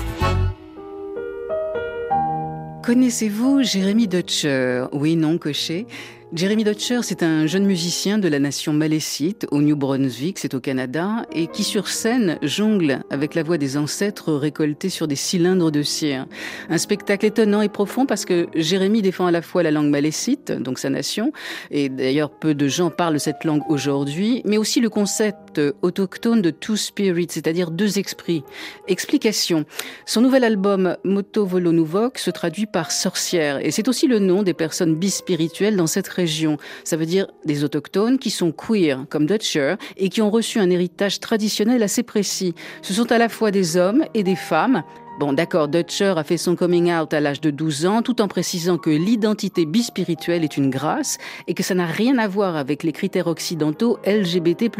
Connaissez-vous 2.84 3.62
Jérémy 3.62 4.08
Dutcher? 4.08 4.84
Oui, 4.92 5.16
non, 5.16 5.38
coché. 5.38 5.86
Jeremy 6.32 6.62
Dutcher, 6.62 7.00
c'est 7.02 7.24
un 7.24 7.48
jeune 7.48 7.66
musicien 7.66 8.18
de 8.18 8.28
la 8.28 8.38
nation 8.38 8.72
malécite 8.72 9.48
au 9.50 9.60
New 9.62 9.74
Brunswick, 9.74 10.38
c'est 10.38 10.54
au 10.54 10.60
Canada, 10.60 11.26
et 11.32 11.48
qui 11.48 11.64
sur 11.64 11.88
scène 11.88 12.38
jongle 12.40 13.00
avec 13.10 13.34
la 13.34 13.42
voix 13.42 13.58
des 13.58 13.76
ancêtres 13.76 14.32
récoltés 14.34 14.90
sur 14.90 15.08
des 15.08 15.16
cylindres 15.16 15.72
de 15.72 15.82
cire. 15.82 16.26
Un 16.68 16.78
spectacle 16.78 17.26
étonnant 17.26 17.62
et 17.62 17.68
profond 17.68 18.06
parce 18.06 18.24
que 18.24 18.46
Jérémy 18.54 19.02
défend 19.02 19.26
à 19.26 19.32
la 19.32 19.42
fois 19.42 19.64
la 19.64 19.72
langue 19.72 19.90
malécite, 19.90 20.52
donc 20.52 20.78
sa 20.78 20.88
nation, 20.88 21.32
et 21.72 21.88
d'ailleurs 21.88 22.30
peu 22.30 22.54
de 22.54 22.68
gens 22.68 22.90
parlent 22.90 23.18
cette 23.18 23.42
langue 23.42 23.62
aujourd'hui, 23.68 24.42
mais 24.44 24.56
aussi 24.56 24.80
le 24.80 24.88
concept 24.88 25.49
autochtone 25.82 26.42
de 26.42 26.50
two 26.50 26.76
spirits, 26.76 27.28
c'est-à-dire 27.30 27.70
deux 27.70 27.98
esprits. 27.98 28.44
Explication. 28.88 29.64
Son 30.06 30.20
nouvel 30.20 30.44
album 30.44 30.96
Moto 31.04 31.44
Volo 31.46 31.70
se 32.16 32.30
traduit 32.30 32.66
par 32.66 32.90
sorcière, 32.90 33.64
et 33.64 33.70
c'est 33.70 33.88
aussi 33.88 34.06
le 34.06 34.18
nom 34.18 34.42
des 34.42 34.54
personnes 34.54 34.94
bispirituelles 34.94 35.76
dans 35.76 35.86
cette 35.86 36.08
région 36.08 36.58
ça 36.84 36.96
veut 36.96 37.06
dire 37.06 37.26
des 37.44 37.64
autochtones 37.64 38.18
qui 38.18 38.30
sont 38.30 38.52
queer, 38.52 39.04
comme 39.08 39.26
Dutcher, 39.26 39.74
et 39.96 40.08
qui 40.08 40.22
ont 40.22 40.30
reçu 40.30 40.58
un 40.58 40.70
héritage 40.70 41.20
traditionnel 41.20 41.82
assez 41.82 42.02
précis. 42.02 42.54
Ce 42.82 42.92
sont 42.92 43.10
à 43.12 43.18
la 43.18 43.28
fois 43.28 43.50
des 43.50 43.76
hommes 43.76 44.04
et 44.14 44.22
des 44.22 44.36
femmes. 44.36 44.82
Bon, 45.20 45.34
d'accord, 45.34 45.68
Dutcher 45.68 46.14
a 46.16 46.24
fait 46.24 46.38
son 46.38 46.56
coming 46.56 46.90
out 46.90 47.12
à 47.12 47.20
l'âge 47.20 47.42
de 47.42 47.50
12 47.50 47.84
ans, 47.84 48.00
tout 48.00 48.22
en 48.22 48.26
précisant 48.26 48.78
que 48.78 48.88
l'identité 48.88 49.66
bispirituelle 49.66 50.44
est 50.44 50.56
une 50.56 50.70
grâce 50.70 51.18
et 51.46 51.52
que 51.52 51.62
ça 51.62 51.74
n'a 51.74 51.84
rien 51.84 52.16
à 52.16 52.26
voir 52.26 52.56
avec 52.56 52.82
les 52.82 52.92
critères 52.92 53.26
occidentaux 53.26 53.98
LGBT++. 54.06 54.70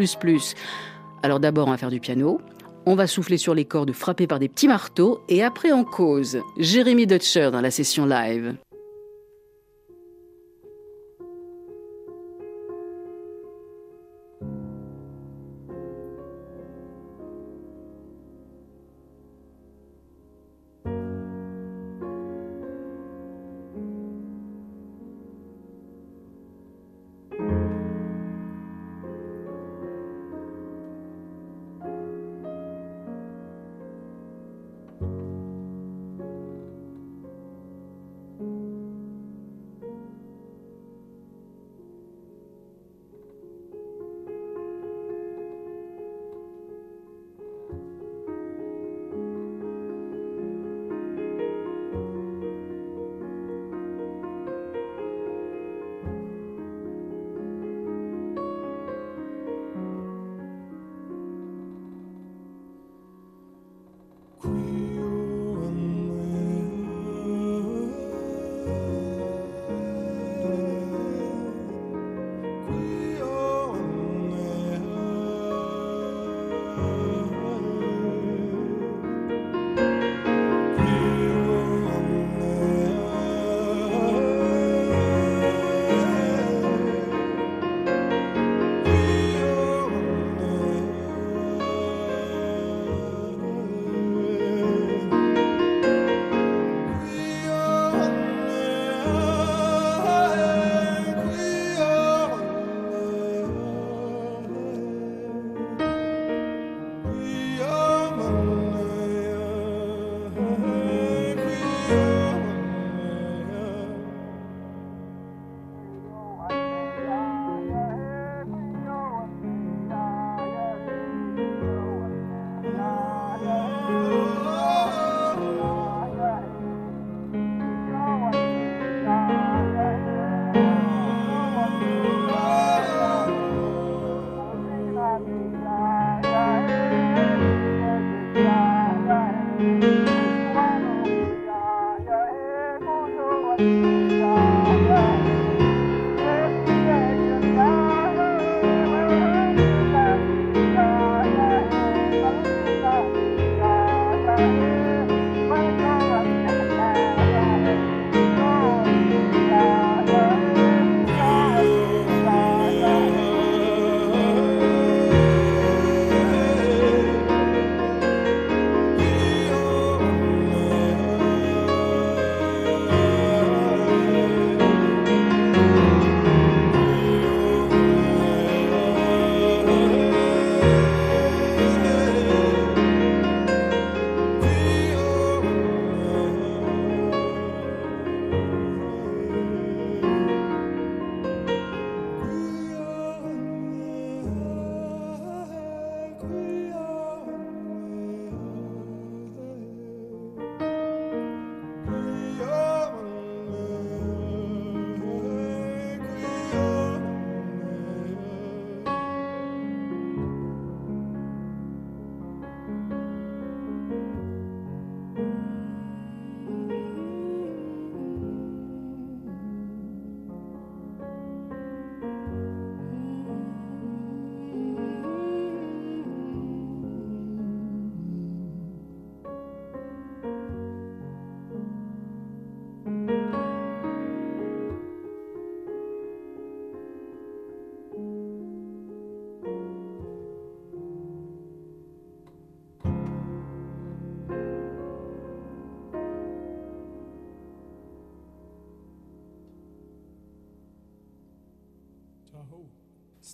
Alors 1.22 1.40
d'abord, 1.40 1.68
on 1.68 1.72
va 1.72 1.76
faire 1.76 1.90
du 1.90 2.00
piano. 2.00 2.40
On 2.86 2.94
va 2.94 3.06
souffler 3.06 3.36
sur 3.36 3.54
les 3.54 3.66
cordes 3.66 3.92
frappées 3.92 4.26
par 4.26 4.38
des 4.38 4.48
petits 4.48 4.66
marteaux 4.66 5.20
et 5.28 5.42
après 5.42 5.72
on 5.72 5.84
cause. 5.84 6.38
Jérémy 6.56 7.06
Dutcher 7.06 7.50
dans 7.52 7.60
la 7.60 7.70
session 7.70 8.06
live. 8.06 8.54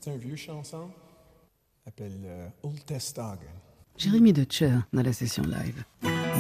C'est 0.07 0.13
une 0.13 0.19
vieux 0.19 0.37
chanson. 0.37 0.89
Appelle 1.85 2.13
euh, 2.25 2.49
Old 2.63 2.85
Testagen. 2.85 3.41
Jérémy 3.97 4.33
Dutcher 4.33 4.71
dans 4.93 5.03
la 5.03 5.13
session 5.13 5.43
live. 5.43 5.83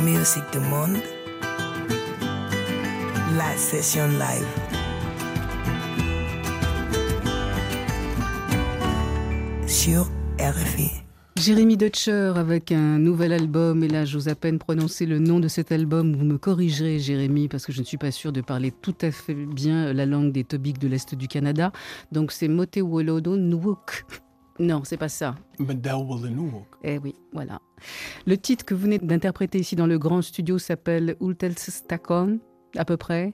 Musique 0.05 0.48
du 0.52 0.61
monde. 0.61 1.02
La 3.37 3.57
session 3.57 4.07
live. 4.07 4.46
Sur 9.66 10.12
RFI. 10.38 11.05
Jérémy 11.46 11.76
Dutcher 11.76 12.32
avec 12.35 12.72
un 12.72 12.98
nouvel 12.98 13.32
album, 13.32 13.85
et 13.85 13.88
là 13.88 14.04
j'ose 14.04 14.26
à 14.26 14.35
peine 14.35 14.59
prononcer 14.59 15.06
le 15.06 15.20
nom 15.20 15.38
de 15.38 15.46
cet 15.46 15.70
album, 15.70 16.16
vous 16.16 16.24
me 16.24 16.38
corrigerez 16.38 16.98
Jérémy, 16.98 17.46
parce 17.46 17.64
que 17.64 17.70
je 17.70 17.78
ne 17.78 17.85
suis 17.85 17.98
pas 17.98 18.11
sûre 18.11 18.32
de 18.32 18.40
parler 18.40 18.72
tout 18.72 18.96
à 19.00 19.12
fait 19.12 19.32
bien 19.32 19.92
la 19.92 20.06
langue 20.06 20.32
des 20.32 20.42
Tobiques 20.42 20.80
de 20.80 20.88
l'Est 20.88 21.14
du 21.14 21.28
Canada. 21.28 21.70
Donc 22.11 22.32
c'est 22.32 22.48
Motewolodo 22.48 23.37
Nwuk. 23.37 24.06
Non, 24.59 24.82
c'est 24.82 24.96
pas 24.96 25.09
ça. 25.09 25.37
Eh 26.82 26.98
oui, 26.98 27.14
voilà. 27.32 27.61
Le 28.26 28.37
titre 28.37 28.64
que 28.64 28.74
vous 28.74 28.82
venez 28.82 28.98
d'interpréter 28.98 29.61
ici 29.61 29.76
dans 29.76 29.87
le 29.87 30.00
grand 30.00 30.22
studio 30.22 30.59
s'appelle 30.59 31.14
Ultelstakon, 31.20 32.40
à 32.76 32.84
peu 32.84 32.96
près. 32.96 33.32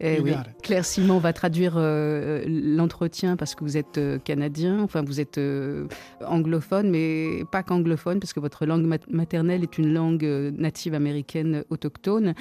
Eh 0.00 0.16
oui. 0.20 0.30
Claire 0.62 0.84
Simon 0.84 1.18
va 1.18 1.32
traduire 1.32 1.74
euh, 1.76 2.42
l'entretien 2.46 3.36
parce 3.36 3.54
que 3.54 3.64
vous 3.64 3.76
êtes 3.76 3.98
euh, 3.98 4.18
canadien, 4.18 4.80
enfin 4.82 5.02
vous 5.02 5.20
êtes 5.20 5.38
euh, 5.38 5.86
anglophone, 6.26 6.90
mais 6.90 7.44
pas 7.50 7.62
qu'anglophone 7.62 8.20
parce 8.20 8.32
que 8.32 8.40
votre 8.40 8.66
langue 8.66 8.84
mat- 8.84 9.08
maternelle 9.10 9.62
est 9.62 9.78
une 9.78 9.92
langue 9.92 10.24
native 10.56 10.94
américaine 10.94 11.64
autochtone. 11.70 12.34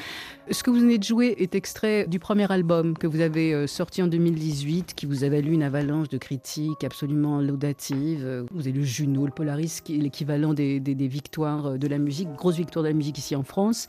Ce 0.50 0.64
que 0.64 0.70
vous 0.70 0.80
venez 0.80 0.98
de 0.98 1.04
jouer 1.04 1.36
est 1.40 1.56
extrait 1.56 2.08
du 2.08 2.20
premier 2.20 2.52
album 2.52 2.98
que 2.98 3.08
vous 3.08 3.22
avez 3.22 3.68
sorti 3.68 4.02
en 4.04 4.08
2018, 4.08 4.94
qui 4.96 5.06
vous 5.06 5.24
a 5.24 5.30
valu 5.30 5.52
une 5.54 5.64
avalanche 5.64 6.10
de 6.10 6.18
critiques 6.18 6.84
absolument 6.84 7.42
laudatives. 7.42 8.46
Vous 8.52 8.62
avez 8.68 8.72
le 8.78 8.84
Juno, 8.84 9.26
le 9.26 9.32
Polaris, 9.32 9.82
qui 9.84 9.96
est 9.96 10.00
l'équivalent 10.00 10.54
des, 10.54 10.80
des- 10.80 10.96
des 10.96 11.08
victoires 11.08 11.78
de 11.78 11.88
la 11.88 11.98
musique, 11.98 12.30
grosse 12.36 12.58
victoire 12.58 12.84
de 12.84 12.90
la 12.90 12.94
musique 12.96 13.18
ici 13.18 13.36
en 13.36 13.44
France. 13.44 13.88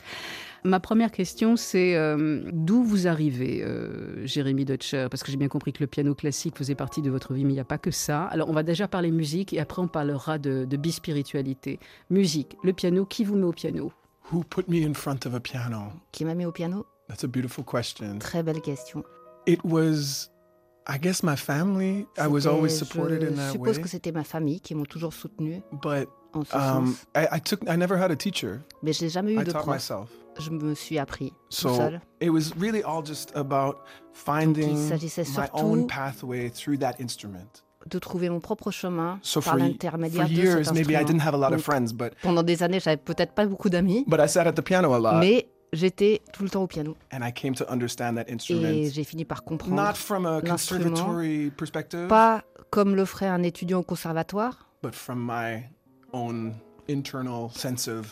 Ma 0.65 0.79
première 0.79 1.11
question, 1.11 1.57
c'est 1.57 1.95
euh, 1.95 2.41
d'où 2.53 2.83
vous 2.83 3.07
arrivez, 3.07 3.61
euh, 3.63 4.25
Jérémy 4.25 4.63
Dutcher? 4.63 5.07
Parce 5.11 5.21
que 5.21 5.29
j'ai 5.31 5.37
bien 5.37 5.49
compris 5.49 5.73
que 5.73 5.83
le 5.83 5.87
piano 5.87 6.15
classique 6.15 6.57
faisait 6.57 6.75
partie 6.75 7.01
de 7.01 7.09
votre 7.11 7.33
vie, 7.33 7.43
mais 7.43 7.51
il 7.51 7.55
n'y 7.55 7.59
a 7.59 7.65
pas 7.65 7.77
que 7.77 7.91
ça. 7.91 8.25
Alors, 8.27 8.49
on 8.49 8.53
va 8.53 8.63
déjà 8.63 8.87
parler 8.87 9.11
musique 9.11 9.51
et 9.53 9.59
après, 9.59 9.81
on 9.81 9.89
parlera 9.89 10.37
de, 10.37 10.63
de 10.63 10.77
bispiritualité. 10.77 11.79
Musique, 12.09 12.55
le 12.63 12.71
piano, 12.71 13.05
qui 13.05 13.25
vous 13.25 13.35
met 13.35 13.43
au 13.45 13.51
piano? 13.51 13.91
Who 14.31 14.43
put 14.43 14.69
me 14.69 14.87
in 14.87 14.93
front 14.93 15.25
of 15.25 15.33
a 15.35 15.39
piano? 15.41 15.91
Qui 16.13 16.23
m'a 16.23 16.33
mis 16.33 16.45
au 16.45 16.53
piano? 16.53 16.85
That's 17.09 17.25
a 17.25 17.27
beautiful 17.27 17.65
question. 17.65 18.19
Très 18.19 18.41
belle 18.41 18.61
question. 18.61 19.03
It 19.45 19.59
was, 19.65 20.29
I 20.87 20.97
guess, 20.97 21.23
my 21.23 21.35
family. 21.35 22.07
I 22.17 22.27
was 22.27 22.43
C'était- 22.43 22.47
always 22.47 22.69
supported 22.69 23.21
je 23.21 23.27
in 23.27 23.35
that 23.35 23.51
suppose 23.51 23.79
que 23.79 23.89
c'était 23.89 24.13
ma 24.13 24.23
famille 24.23 24.61
qui 24.61 24.75
m'ont 24.75 24.85
toujours 24.85 25.11
soutenu 25.13 25.61
But 25.73 26.07
en 26.31 26.45
ce 26.45 26.55
um, 26.55 26.87
sens. 26.87 27.05
I, 27.17 27.27
I 27.35 27.41
took, 27.41 27.59
I 27.67 27.75
never 27.75 27.97
had 28.01 28.11
a 28.11 28.15
teacher. 28.15 28.61
Mais 28.81 28.93
j'ai 28.93 29.09
jamais 29.09 29.33
eu 29.33 29.41
I 29.41 29.43
de 29.43 29.51
taught 29.51 29.63
prof. 29.63 29.75
myself. 29.75 30.09
Je 30.39 30.49
me 30.49 30.73
suis 30.75 30.97
appris 30.97 31.29
tout 31.29 31.35
So 31.49 31.75
seul. 31.75 32.01
it 32.21 32.29
was 32.29 32.53
really 32.59 32.81
all 32.83 33.05
just 33.05 33.31
about 33.35 33.75
finding 34.13 34.75
s'agissait 34.89 35.21
my 35.23 35.27
surtout- 35.47 35.57
own 35.65 35.87
pathway 35.87 36.49
through 36.49 36.77
that 36.79 36.95
instrument. 36.99 37.63
De 37.89 37.99
trouver 37.99 38.29
mon 38.29 38.39
propre 38.39 38.71
chemin 38.71 39.19
So 39.21 39.41
par 39.41 39.57
l'intermédiaire 39.57 40.27
de 40.27 40.33
years, 40.33 40.65
cet 40.65 40.77
instrument. 40.77 41.49
Donc, 41.49 41.59
friends, 41.59 41.91
but 41.93 42.13
Pendant 42.21 42.41
des 42.43 42.63
années, 42.63 42.79
j'avais 42.79 42.95
peut-être 42.97 43.33
pas 43.33 43.45
beaucoup 43.45 43.69
d'amis, 43.69 44.05
but 44.07 44.19
I 44.23 44.29
sat 44.29 44.47
at 44.47 44.53
the 44.53 44.61
piano 44.61 44.93
a 44.93 44.99
lot, 44.99 45.19
mais 45.19 45.49
j'étais 45.73 46.21
tout 46.31 46.43
le 46.43 46.49
temps 46.49 46.63
au 46.63 46.67
piano. 46.67 46.95
and 47.11 47.21
I 47.27 47.33
came 47.33 47.53
to 47.55 47.65
understand 47.69 48.15
that 48.15 48.23
Et 48.29 48.33
instrument 48.35 48.89
j'ai 48.89 49.03
fini 49.03 49.25
par 49.25 49.43
comprendre. 49.43 49.75
not 49.75 49.95
from 49.95 50.25
a 50.25 50.39
l'instrument, 50.41 50.91
conservatory 50.91 51.51
perspective, 51.57 52.07
Pas 52.07 52.43
comme 52.69 52.95
le 52.95 53.03
ferait 53.05 53.27
un 53.27 53.43
étudiant 53.43 53.79
au 53.79 53.83
conservatoire, 53.83 54.69
but 54.81 54.95
from 54.95 55.19
my 55.19 55.63
own 56.13 56.53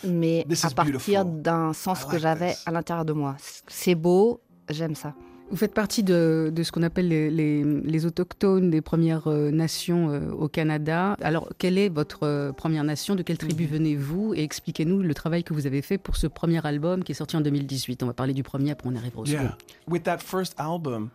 mais 0.04 0.44
This 0.48 0.64
à 0.64 0.68
is 0.68 0.74
partir 0.74 1.24
d'un 1.24 1.72
sens 1.72 2.04
que 2.04 2.18
j'avais 2.18 2.54
à 2.66 2.70
l'intérieur 2.72 3.04
de 3.04 3.12
moi. 3.12 3.36
C'est 3.68 3.94
beau, 3.94 4.40
j'aime 4.70 4.94
ça. 4.94 5.14
Vous 5.50 5.58
faites 5.58 5.74
partie 5.74 6.02
de, 6.02 6.50
de 6.54 6.62
ce 6.62 6.72
qu'on 6.72 6.82
appelle 6.82 7.08
les, 7.08 7.30
les- 7.30 7.62
les 7.62 8.06
autochtones 8.06 8.70
des 8.70 8.80
Premières 8.80 9.26
euh, 9.28 9.50
Nations 9.50 10.08
euh, 10.08 10.30
au 10.32 10.48
Canada. 10.48 11.14
Alors, 11.20 11.50
quelle 11.58 11.76
est 11.76 11.90
votre 11.90 12.20
euh, 12.22 12.52
première 12.52 12.84
nation? 12.84 13.14
De 13.16 13.22
quelle 13.22 13.36
tribu 13.36 13.66
venez-vous? 13.66 14.32
Et 14.32 14.42
expliquez-nous 14.44 15.02
le 15.02 15.12
travail 15.12 15.44
que 15.44 15.52
vous 15.52 15.66
avez 15.66 15.82
fait 15.82 15.98
pour 15.98 16.16
ce 16.16 16.26
premier 16.26 16.64
album 16.66 17.04
qui 17.04 17.12
est 17.12 17.14
sorti 17.16 17.36
en 17.36 17.42
2018. 17.42 18.02
On 18.02 18.06
va 18.06 18.14
parler 18.14 18.32
du 18.32 18.42
premier, 18.42 18.70
après 18.70 18.88
on 18.88 18.96
arrivera 18.96 19.20
au 19.20 19.26
second. 19.26 19.42
yeah. 19.42 19.58
With 19.88 20.04
that 20.04 20.18
first 20.20 20.54
album, 20.56 21.10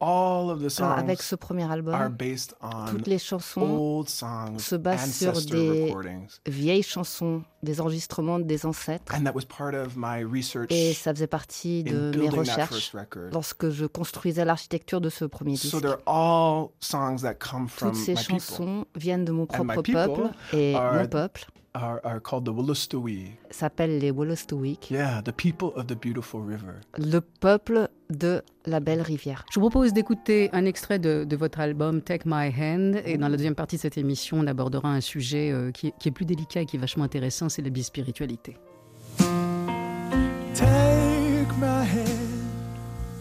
all 0.00 0.50
of 0.50 0.58
the 0.58 0.62
Alors, 0.62 0.70
songs 0.70 0.90
avec 0.98 1.22
ce 1.22 1.34
premier 1.34 1.64
are 1.64 1.72
album, 1.72 2.08
based 2.16 2.54
on 2.62 2.86
toutes 2.90 3.06
les 3.06 3.18
chansons, 3.18 3.62
old 3.62 4.08
songs, 4.08 4.58
se 4.58 4.76
basent 4.76 5.12
sur 5.14 5.32
des- 5.42 5.84
recordings, 5.86 6.28
vieilles 6.46 6.82
chansons, 6.82 7.42
des 7.62 7.80
enregistrements 7.80 8.38
des 8.38 8.64
ancêtres, 8.66 9.12
and 9.14 9.24
that 9.24 9.34
was 9.34 9.44
part 9.44 9.74
of 9.74 9.96
my 9.96 10.22
research 10.22 10.70
et 10.70 10.92
ça 10.94 11.12
faisait 11.12 11.26
partie 11.26 11.82
de 11.82 12.12
mes 12.16 12.28
recherches 12.28 12.94
lorsque 13.32 13.70
je 13.70 13.86
construisais 13.86 14.44
l'architecture 14.44 15.00
de 15.00 15.10
ce 15.10 15.24
premier 15.24 15.52
disque. 15.52 15.70
So 15.70 15.80
they're 15.80 15.98
all 16.06 16.68
songs 16.80 17.18
that 17.22 17.34
come 17.34 17.68
from 17.68 17.92
Toutes 17.92 18.00
ces 18.00 18.16
chansons 18.16 18.84
viennent 18.94 19.24
de 19.24 19.32
mon 19.32 19.46
propre 19.46 19.82
peuple, 19.82 20.30
et 20.52 20.74
mon 20.74 21.06
peuple 21.06 21.46
are, 21.78 22.00
are 22.04 22.20
called 22.20 22.44
the 22.44 22.48
Wolastoqey. 22.50 23.32
s'appelle 23.50 23.98
les 23.98 24.10
Wolastoqiyik, 24.10 24.90
Yeah, 24.90 25.22
the 25.22 25.32
people 25.32 25.72
of 25.76 25.86
the 25.86 25.94
beautiful 25.94 26.40
river. 26.40 26.74
le 26.98 27.20
peuple 27.20 27.88
de 28.10 28.42
la 28.66 28.80
belle 28.80 29.02
rivière. 29.02 29.44
Je 29.52 29.60
vous 29.60 29.68
propose 29.70 29.92
d'écouter 29.92 30.50
un 30.52 30.64
extrait 30.64 30.98
de, 30.98 31.24
de 31.24 31.36
votre 31.36 31.60
album 31.60 32.02
Take 32.02 32.24
My 32.26 32.48
Hand. 32.48 33.00
Et 33.04 33.16
dans 33.18 33.28
la 33.28 33.36
deuxième 33.36 33.54
partie 33.54 33.76
de 33.76 33.80
cette 33.80 33.98
émission, 33.98 34.38
on 34.40 34.46
abordera 34.46 34.88
un 34.92 35.00
sujet 35.00 35.50
euh, 35.52 35.70
qui, 35.70 35.88
est, 35.88 35.94
qui 35.98 36.08
est 36.08 36.12
plus 36.12 36.24
délicat 36.26 36.62
et 36.62 36.66
qui 36.66 36.76
est 36.76 36.80
vachement 36.80 37.04
intéressant, 37.04 37.48
c'est 37.48 37.62
la 37.62 37.70
bispiritualité. 37.70 38.56
Take 40.54 41.52
my 41.60 41.84
hand 41.84 42.08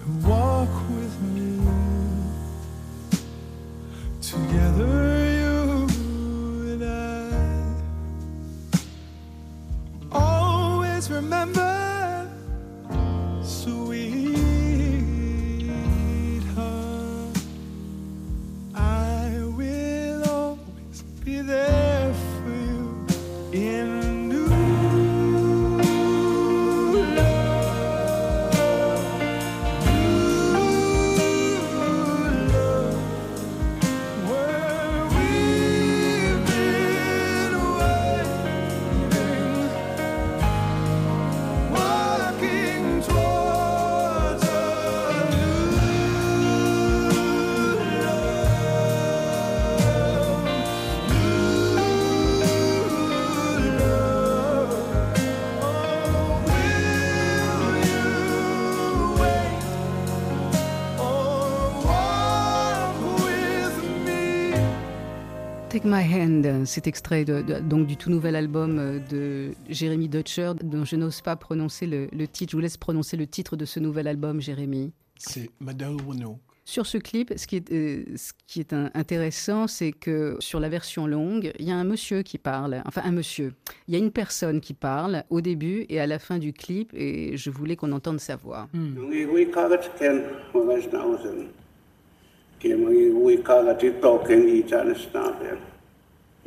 and 0.06 0.28
walk 0.28 0.70
with 0.90 1.22
me. 1.34 1.58
Together, 4.22 5.17
Remember, 11.10 12.30
sweetheart. 13.42 14.17
My 65.88 66.04
Hand, 66.04 66.66
cet 66.66 66.86
extrait 66.88 67.24
de- 67.26 67.42
de- 67.42 67.60
donc 67.60 67.88
du 67.88 67.96
tout 67.98 68.10
nouvel 68.10 68.36
album 68.36 68.78
euh, 68.78 69.00
de 69.10 69.52
Jérémy 69.70 70.10
Dutcher, 70.10 70.52
dont 70.64 70.84
je 70.86 70.96
n'ose 70.98 71.22
pas 71.22 71.36
prononcer 71.36 71.86
le, 71.88 72.08
le 72.12 72.28
titre. 72.28 72.52
Je 72.52 72.58
vous 72.58 72.62
laisse 72.62 72.78
prononcer 72.78 73.16
le 73.18 73.26
titre 73.26 73.56
de 73.56 73.64
ce 73.66 73.80
nouvel 73.80 74.08
album, 74.08 74.42
Jérémy. 74.42 74.92
C'est 75.18 75.50
Medellwano. 75.62 76.40
Sur 76.66 76.86
ce 76.86 76.98
clip, 76.98 77.34
ce 77.38 77.48
qui 77.48 77.56
est, 77.56 77.72
euh, 77.72 78.04
ce 78.18 78.34
qui 78.46 78.60
est 78.60 78.74
un- 78.74 78.92
intéressant, 78.94 79.68
c'est 79.68 79.94
que 79.94 80.36
sur 80.40 80.60
la 80.60 80.68
version 80.68 81.08
longue, 81.08 81.54
il 81.58 81.66
y 81.66 81.72
a 81.72 81.76
un 81.78 81.86
monsieur 81.86 82.22
qui 82.24 82.38
parle, 82.38 82.82
enfin 82.86 83.02
un 83.06 83.12
monsieur, 83.14 83.54
il 83.88 83.94
y 83.94 83.98
a 83.98 84.00
une 84.00 84.12
personne 84.12 84.60
qui 84.60 84.74
parle 84.74 85.24
au 85.30 85.40
début 85.40 85.86
et 85.88 86.02
à 86.02 86.08
la 86.08 86.20
fin 86.20 86.38
du 86.40 86.52
clip, 86.52 86.92
et 86.94 87.38
je 87.38 87.50
voulais 87.50 87.78
qu'on 87.78 87.94
entende 87.94 88.20
sa 88.20 88.36
voix. 88.36 88.68
Hui 88.74 89.26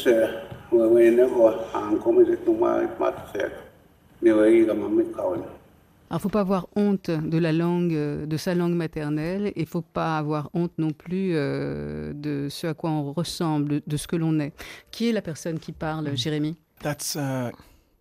faut 6.20 6.28
pas 6.28 6.40
avoir 6.40 6.66
honte 6.76 7.11
de 7.11 7.38
la 7.38 7.53
langue, 7.53 8.26
de 8.26 8.36
sa 8.36 8.55
langue 8.55 8.74
maternelle, 8.74 9.53
et 9.57 9.64
faut 9.64 9.80
pas 9.80 10.18
avoir 10.18 10.50
honte 10.53 10.72
non 10.76 10.90
plus 10.90 11.32
euh, 11.34 12.12
de 12.14 12.48
ce 12.50 12.66
à 12.66 12.74
quoi 12.74 12.90
on 12.90 13.12
ressemble, 13.14 13.68
de, 13.68 13.82
de 13.86 13.96
ce 13.96 14.07
que 14.07 14.16
l'on 14.16 14.38
est. 14.40 14.53
Qui 14.90 15.09
est 15.09 15.12
la 15.12 15.22
personne 15.22 15.59
qui 15.59 15.72
parle, 15.72 16.14
Jérémy? 16.16 16.59
That's 16.82 17.14
uh, 17.14 17.50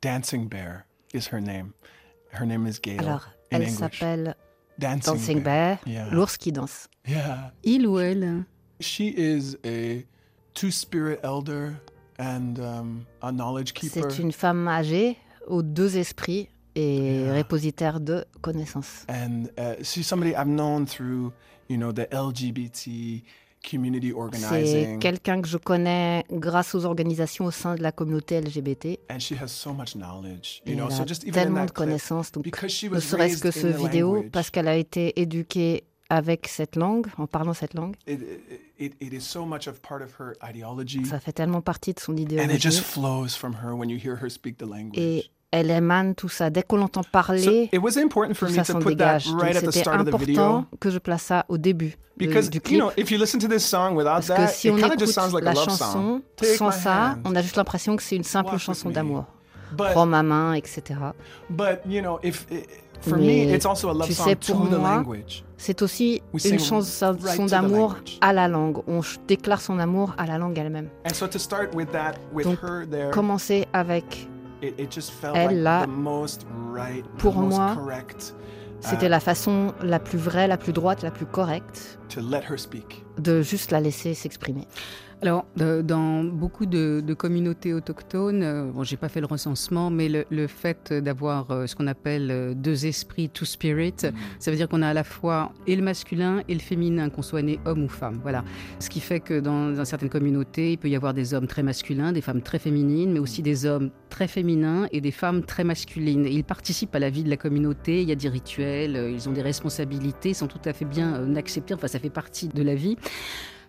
Dancing 0.02 0.50
Bear 0.50 0.86
is 1.14 1.28
her 1.32 1.42
name. 1.42 1.74
Her 2.32 2.46
name 2.46 2.66
is 2.68 2.80
Gail 2.82 3.00
Alors, 3.02 3.28
in 3.52 3.58
elle 3.58 3.64
English. 3.64 3.78
s'appelle 4.00 4.36
Dancing, 4.80 5.14
Dancing 5.14 5.44
Bear, 5.44 5.80
Yeah. 5.86 6.10
l'ours 6.12 6.38
qui 6.38 6.52
danse. 6.52 6.88
Yeah. 7.08 7.52
Il 7.64 7.86
ou 7.88 8.00
elle? 8.00 8.46
She 8.80 9.14
is 9.16 9.58
a 9.66 10.04
two-spirit 10.54 11.20
elder 11.24 11.76
and 12.18 12.58
um, 12.60 13.06
a 13.22 13.32
knowledge 13.32 13.74
keeper. 13.74 14.10
C'est 14.10 14.20
une 14.20 14.32
femme 14.32 14.68
âgée 14.68 15.18
aux 15.48 15.62
deux 15.64 15.98
esprits 15.98 16.50
et 16.76 17.24
Yeah. 17.26 17.34
répositeur 17.34 18.00
de 18.00 18.26
connaissances. 18.42 19.06
and 19.10 19.48
uh, 19.58 19.76
she's 19.84 20.08
somebody 20.08 20.32
I've 20.36 20.48
known 20.48 20.86
through, 20.86 21.34
you 21.68 21.78
know, 21.78 21.92
the 21.92 22.08
LGBT 22.12 23.24
C'est 23.64 24.98
quelqu'un 25.00 25.42
que 25.42 25.48
je 25.48 25.58
connais 25.58 26.26
grâce 26.32 26.76
aux 26.76 26.86
organisations 26.86 27.46
au 27.46 27.52
sein 27.52 27.76
de 27.76 27.82
la 27.84 27.92
communauté 27.92 28.42
LGBT. 28.42 29.00
and 29.10 29.20
she 29.20 29.34
has 29.34 29.48
so 29.48 29.74
much 29.74 29.94
knowledge. 29.96 30.62
Et 30.66 30.72
You 30.72 30.78
know, 30.78 30.88
elle 30.90 30.96
so 30.96 31.04
a 31.04 31.06
just 31.06 31.24
even 31.24 31.34
in 31.34 31.44
tellement 31.44 31.66
de 31.66 31.72
connaissances. 31.72 32.32
Donc, 32.32 32.46
ne 32.46 33.00
serait-ce 33.00 33.42
que 33.42 33.52
ce 33.52 33.68
vidéo, 33.68 34.14
language, 34.16 34.32
parce 34.32 34.50
qu'elle 34.50 34.68
a 34.68 34.76
été 34.76 35.20
éduquée 35.22 35.84
avec 36.10 36.48
cette 36.48 36.76
langue, 36.76 37.08
en 37.18 37.26
parlant 37.28 37.54
cette 37.54 37.74
langue, 37.74 37.96
it, 38.06 38.20
it, 38.78 38.94
it 39.00 39.14
is 39.14 39.22
so 39.22 39.46
much 39.46 39.68
of 39.68 39.80
part 39.82 40.02
of 40.02 40.14
her 40.20 40.34
ideology, 40.44 41.06
ça 41.06 41.20
fait 41.22 41.32
tellement 41.32 41.62
partie 41.62 41.94
de 41.94 42.00
son 42.02 42.12
and 42.12 42.18
it 42.18 42.22
idéologie. 42.32 42.60
just 42.60 42.82
flows 42.82 43.30
from 43.30 43.54
her 43.64 43.74
when 43.74 43.90
you 43.90 43.98
hear 43.98 44.18
her 44.22 44.30
speak 44.30 44.58
the 44.58 44.66
language. 44.68 44.98
Et 44.98 45.32
elle 45.52 45.70
émane 45.70 46.16
tout 46.16 46.30
ça. 46.30 46.50
Dès 46.50 46.64
qu'on 46.64 46.78
l'entend 46.78 47.02
parler, 47.04 47.70
tout 47.72 47.90
ça 47.90 48.64
s'en 48.64 48.80
dégage. 48.80 49.28
C'était 49.72 49.88
important 49.90 50.66
que 50.80 50.90
je 50.90 50.98
place 50.98 51.24
ça 51.24 51.46
au 51.50 51.58
début 51.58 51.96
de- 52.18 52.26
because 52.26 52.50
du 52.50 52.58
you 52.58 52.62
clip. 52.62 52.80
know 52.80 52.92
if 52.98 53.10
you 53.12 53.18
listen 53.18 53.40
to 53.40 53.48
this 53.48 53.66
song 53.66 53.96
without 53.96 54.22
Parce 54.28 54.30
que 54.30 54.48
si 54.48 54.70
on 54.70 54.78
écoute 54.78 55.02
la 55.42 55.56
chanson 55.56 56.22
sans 56.58 56.72
ça, 56.72 57.18
on 57.26 57.36
a 57.36 57.42
juste 57.42 57.56
l'impression 57.56 57.96
que 57.96 58.04
c'est 58.04 58.16
une 58.16 58.24
simple 58.24 58.58
chanson 58.58 58.90
d'amour. 58.90 59.26
Prends 59.78 60.06
ma 60.06 60.22
main, 60.24 60.54
etc. 60.54 61.00
but 61.50 61.80
you 61.88 62.02
know 62.02 62.20
if 62.24 62.46
i 62.52 62.64
for 63.02 63.18
Mais 63.18 63.46
me 63.48 63.56
it's 63.56 63.66
also 63.66 63.90
a 63.90 63.94
love 63.94 64.06
tu 64.06 64.14
sais, 64.14 64.36
pour 64.36 64.58
moi. 64.58 65.04
C'est 65.58 65.82
aussi 65.82 66.22
une 66.34 66.60
chanson 66.60 67.16
d'amour 67.48 67.96
à 68.22 68.34
la 68.34 68.48
langue. 68.48 68.82
On 68.88 69.02
déclare 69.28 69.62
son 69.62 69.80
amour 69.80 70.14
à 70.18 70.26
la 70.26 70.38
langue 70.38 70.58
elle-même. 70.58 70.90
Donc, 72.44 72.60
her 72.64 72.86
there, 72.90 73.12
Commencer 73.12 73.68
avec, 73.74 74.28
it, 74.62 74.80
it 74.80 74.94
just 74.94 75.12
felt 75.12 75.36
elle, 75.36 75.62
là, 75.62 75.86
the 75.86 75.90
most 75.90 76.46
right, 76.74 77.06
pour 77.18 77.36
moi, 77.36 77.76
c'était 78.80 79.08
uh, 79.08 79.10
la 79.10 79.20
façon 79.20 79.74
la 79.82 80.00
plus 80.00 80.18
vraie, 80.18 80.48
la 80.48 80.58
plus 80.58 80.74
droite, 80.74 81.04
la 81.04 81.12
plus 81.12 81.26
correcte 81.26 82.00
to 82.10 82.22
let 82.22 82.42
her 82.50 82.58
speak. 82.58 83.04
de 83.18 83.42
juste 83.42 83.72
la 83.72 83.80
laisser 83.80 84.14
s'exprimer. 84.14 84.68
Alors, 85.24 85.46
de- 85.56 85.84
dans 85.84 86.24
beaucoup 86.24 86.66
de, 86.66 87.00
de 87.06 87.14
communautés 87.14 87.76
autochtones, 87.76 88.42
euh, 88.42 88.72
bon, 88.72 88.84
j'ai 88.84 88.98
pas 88.98 89.08
fait 89.08 89.20
le 89.20 89.28
recensement, 89.28 89.92
mais 89.92 90.10
le, 90.10 90.26
le 90.32 90.48
fait 90.48 90.92
d'avoir 90.92 91.52
euh, 91.52 91.68
ce 91.68 91.76
qu'on 91.76 91.86
appelle 91.86 92.32
euh, 92.32 92.54
deux 92.56 92.88
esprits, 92.88 93.30
two 93.30 93.46
spirit, 93.46 93.94
ça 94.40 94.50
veut 94.50 94.58
dire 94.58 94.68
qu'on 94.68 94.82
a 94.82 94.88
à 94.88 94.94
la 94.96 95.04
fois 95.04 95.52
et 95.68 95.76
le 95.76 95.84
masculin 95.84 96.42
et 96.50 96.56
le 96.56 96.60
féminin, 96.60 97.12
qu'on 97.12 97.22
soit 97.22 97.44
né 97.44 97.60
homme 97.66 97.84
ou 97.84 97.88
femme. 97.88 98.20
Voilà. 98.24 98.44
Ce 98.80 98.90
qui 98.90 99.00
fait 99.00 99.20
que 99.20 99.40
dans, 99.40 99.70
dans 99.70 99.86
certaines 99.86 100.10
communautés, 100.10 100.72
il 100.72 100.78
peut 100.80 100.90
y 100.90 100.96
avoir 100.96 101.14
des 101.14 101.36
hommes 101.36 101.46
très 101.46 101.62
masculins, 101.62 102.12
des 102.14 102.22
femmes 102.22 102.42
très 102.42 102.58
féminines, 102.58 103.14
mais 103.14 103.20
aussi 103.20 103.44
des 103.44 103.68
hommes 103.68 103.92
très 104.10 104.28
féminins 104.28 104.88
et 104.92 105.02
des 105.02 105.12
femmes 105.12 105.44
très 105.44 105.64
masculines. 105.64 106.26
Et 106.26 106.32
ils 106.32 106.44
participent 106.44 106.96
à 106.96 107.00
la 107.00 107.12
vie 107.12 107.24
de 107.24 107.30
la 107.30 107.38
communauté, 107.38 108.02
il 108.02 108.10
y 108.10 108.12
a 108.12 108.16
des 108.16 108.28
rituels, 108.28 108.96
euh, 108.96 109.12
ils 109.12 109.30
ont 109.30 109.34
des 109.34 109.44
responsabilités, 109.44 110.30
ils 110.30 110.36
sont 110.36 110.48
tout 110.48 110.62
à 110.66 110.74
fait 110.74 110.86
bien 110.86 111.14
euh, 111.14 111.36
acceptés, 111.36 111.76
enfin 111.76 111.88
ça 111.88 112.00
fait 112.00 112.10
partie 112.10 112.48
de 112.48 112.64
la 112.64 112.74
vie. 112.74 112.98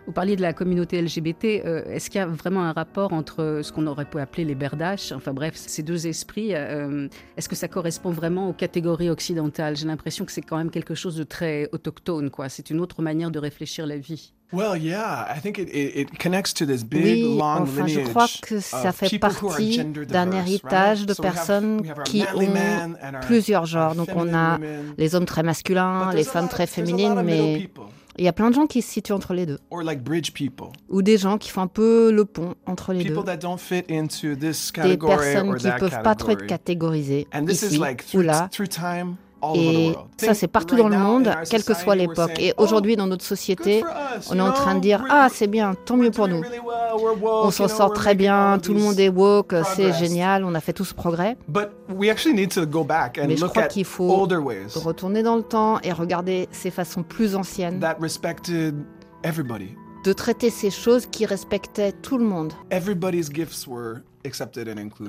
Vous 0.07 0.13
parliez 0.13 0.35
de 0.35 0.43
la 0.43 0.53
communauté 0.53 1.01
LGBT. 1.01 1.63
euh, 1.65 1.85
Est-ce 1.85 2.11
qu'il 2.11 2.19
y 2.19 2.23
a 2.23 2.27
vraiment 2.27 2.65
un 2.65 2.73
rapport 2.73 3.13
entre 3.13 3.61
ce 3.63 3.71
qu'on 3.71 3.87
aurait 3.87 4.05
pu 4.05 4.19
appeler 4.19 4.45
les 4.45 4.57
berdaches, 4.57 5.13
enfin 5.13 5.33
bref, 5.33 5.55
ces 5.55 5.85
deux 5.85 6.09
esprits 6.09 6.55
euh, 6.55 7.07
Est-ce 7.37 7.49
que 7.49 7.55
ça 7.55 7.69
correspond 7.69 8.11
vraiment 8.11 8.49
aux 8.49 8.53
catégories 8.53 9.11
occidentales? 9.11 9.77
J'ai 9.77 9.87
l'impression 9.87 10.25
que 10.25 10.33
c'est 10.33 10.43
quand 10.43 10.57
même 10.57 10.71
quelque 10.71 10.97
chose 10.97 11.17
de 11.17 11.23
très 11.23 11.69
autochtone, 11.71 12.31
quoi. 12.31 12.49
C'est 12.49 12.71
une 12.71 12.81
autre 12.81 13.01
manière 13.01 13.31
de 13.31 13.39
réfléchir 13.39 13.87
la 13.87 13.97
vie. 13.97 14.33
Well, 14.53 14.77
yeah, 14.77 15.27
I 15.35 15.41
think 15.41 15.57
it, 15.57 15.71
it, 15.73 15.97
it 15.97 16.19
connects 16.19 16.53
to 16.55 16.67
this 16.67 16.85
big, 16.85 17.05
Oui, 17.05 17.39
long 17.39 17.63
enfin, 17.63 17.87
je 17.87 18.01
crois 18.01 18.27
que 18.43 18.61
ça 18.61 18.93
fait 18.93 19.19
partie 19.19 19.83
d'un 19.83 20.31
héritage 20.33 21.07
de 21.07 21.15
personnes 21.15 21.81
qui 22.05 22.23
ont 22.35 22.95
plusieurs 23.23 23.65
genres. 23.65 23.95
Donc 23.95 24.09
on 24.15 24.27
feminine 24.27 24.35
a 24.35 24.59
les 24.99 25.15
hommes 25.15 25.25
très 25.25 25.43
masculins, 25.43 26.09
But 26.11 26.17
les 26.17 26.25
femmes 26.25 26.49
très 26.49 26.67
féminines, 26.67 27.23
mais 27.25 27.71
il 28.19 28.25
y 28.25 28.29
a 28.29 28.33
plein 28.33 28.51
de 28.51 28.55
gens 28.55 28.67
qui 28.67 28.83
se 28.83 28.91
situent 28.91 29.13
entre 29.13 29.35
les 29.35 29.47
deux. 29.47 29.59
or 29.71 29.83
like 29.83 30.03
bridge 30.03 30.33
people, 30.33 30.69
Ou 30.91 31.03
des 31.03 31.17
gens 31.19 31.39
qui 31.39 31.51
font 31.51 31.63
un 31.63 31.67
peu 31.67 32.11
le 32.13 32.25
pont 32.25 32.55
entre 32.67 32.93
les 32.93 33.05
deux. 33.05 33.15
that 33.25 33.37
don't 33.39 33.59
fit 33.59 33.85
into 33.91 34.35
this 34.37 34.71
Des 34.73 34.83
category 34.83 35.17
personnes 35.17 35.49
or 35.51 35.57
qui 35.57 35.65
that 35.65 35.79
peuvent 35.79 36.03
pas 36.03 36.15
trop 36.15 36.31
être 36.33 36.47
catégorisées 36.47 37.27
And 37.33 37.47
this 37.47 37.63
ici 37.63 37.77
is 37.77 37.79
like 37.79 38.03
ou 38.03 38.09
through, 38.19 38.23
là. 38.27 38.49
through 38.53 38.69
time, 38.69 39.17
Et 39.55 39.95
ça, 40.17 40.35
c'est 40.35 40.47
partout 40.49 40.77
dans 40.77 40.89
le 40.89 40.99
monde, 40.99 41.33
quelle 41.51 41.65
que 41.65 41.75
soit 41.75 41.97
l'époque. 41.97 42.39
Et 42.39 42.53
"Oh, 42.57 42.63
aujourd'hui, 42.65 42.97
dans 42.97 43.07
notre 43.07 43.25
société, 43.25 43.85
on 44.31 44.39
est 44.39 44.41
en 44.41 44.53
train 44.53 44.75
de 44.77 44.81
dire 44.81 45.05
Ah, 45.11 45.29
c'est 45.33 45.47
bien, 45.47 45.75
tant 45.75 45.97
mieux 45.97 46.11
pour 46.11 46.29
nous. 46.29 46.43
On 47.25 47.51
s'en 47.51 47.69
sort 47.69 47.93
très 47.93 48.15
bien, 48.15 48.59
tout 48.63 48.75
le 48.75 48.81
monde 48.81 48.99
est 48.99 49.09
woke, 49.09 49.55
c'est 49.65 49.83
progress." 49.83 49.99
génial, 49.99 50.45
on 50.45 50.55
a 50.55 50.61
fait 50.61 50.73
tout 50.73 50.85
ce 50.85 50.95
progrès. 50.95 51.37
Mais 51.49 53.37
je 53.37 53.47
crois 53.47 53.63
qu'il 53.65 53.85
faut 53.85 54.27
Retourner 54.75 55.23
dans 55.23 55.37
le 55.37 55.43
temps 55.43 55.81
et 55.83 55.93
regarder 55.93 56.49
ces 56.53 56.71
façons 56.71 57.03
plus 57.03 57.35
anciennes 57.37 57.81
de 60.05 60.13
traiter 60.13 60.51
ces 60.51 60.71
choses 60.71 61.07
qui 61.07 61.27
respectaient 61.27 61.93
tout 61.93 62.19
le 62.19 62.25
monde. 62.25 62.53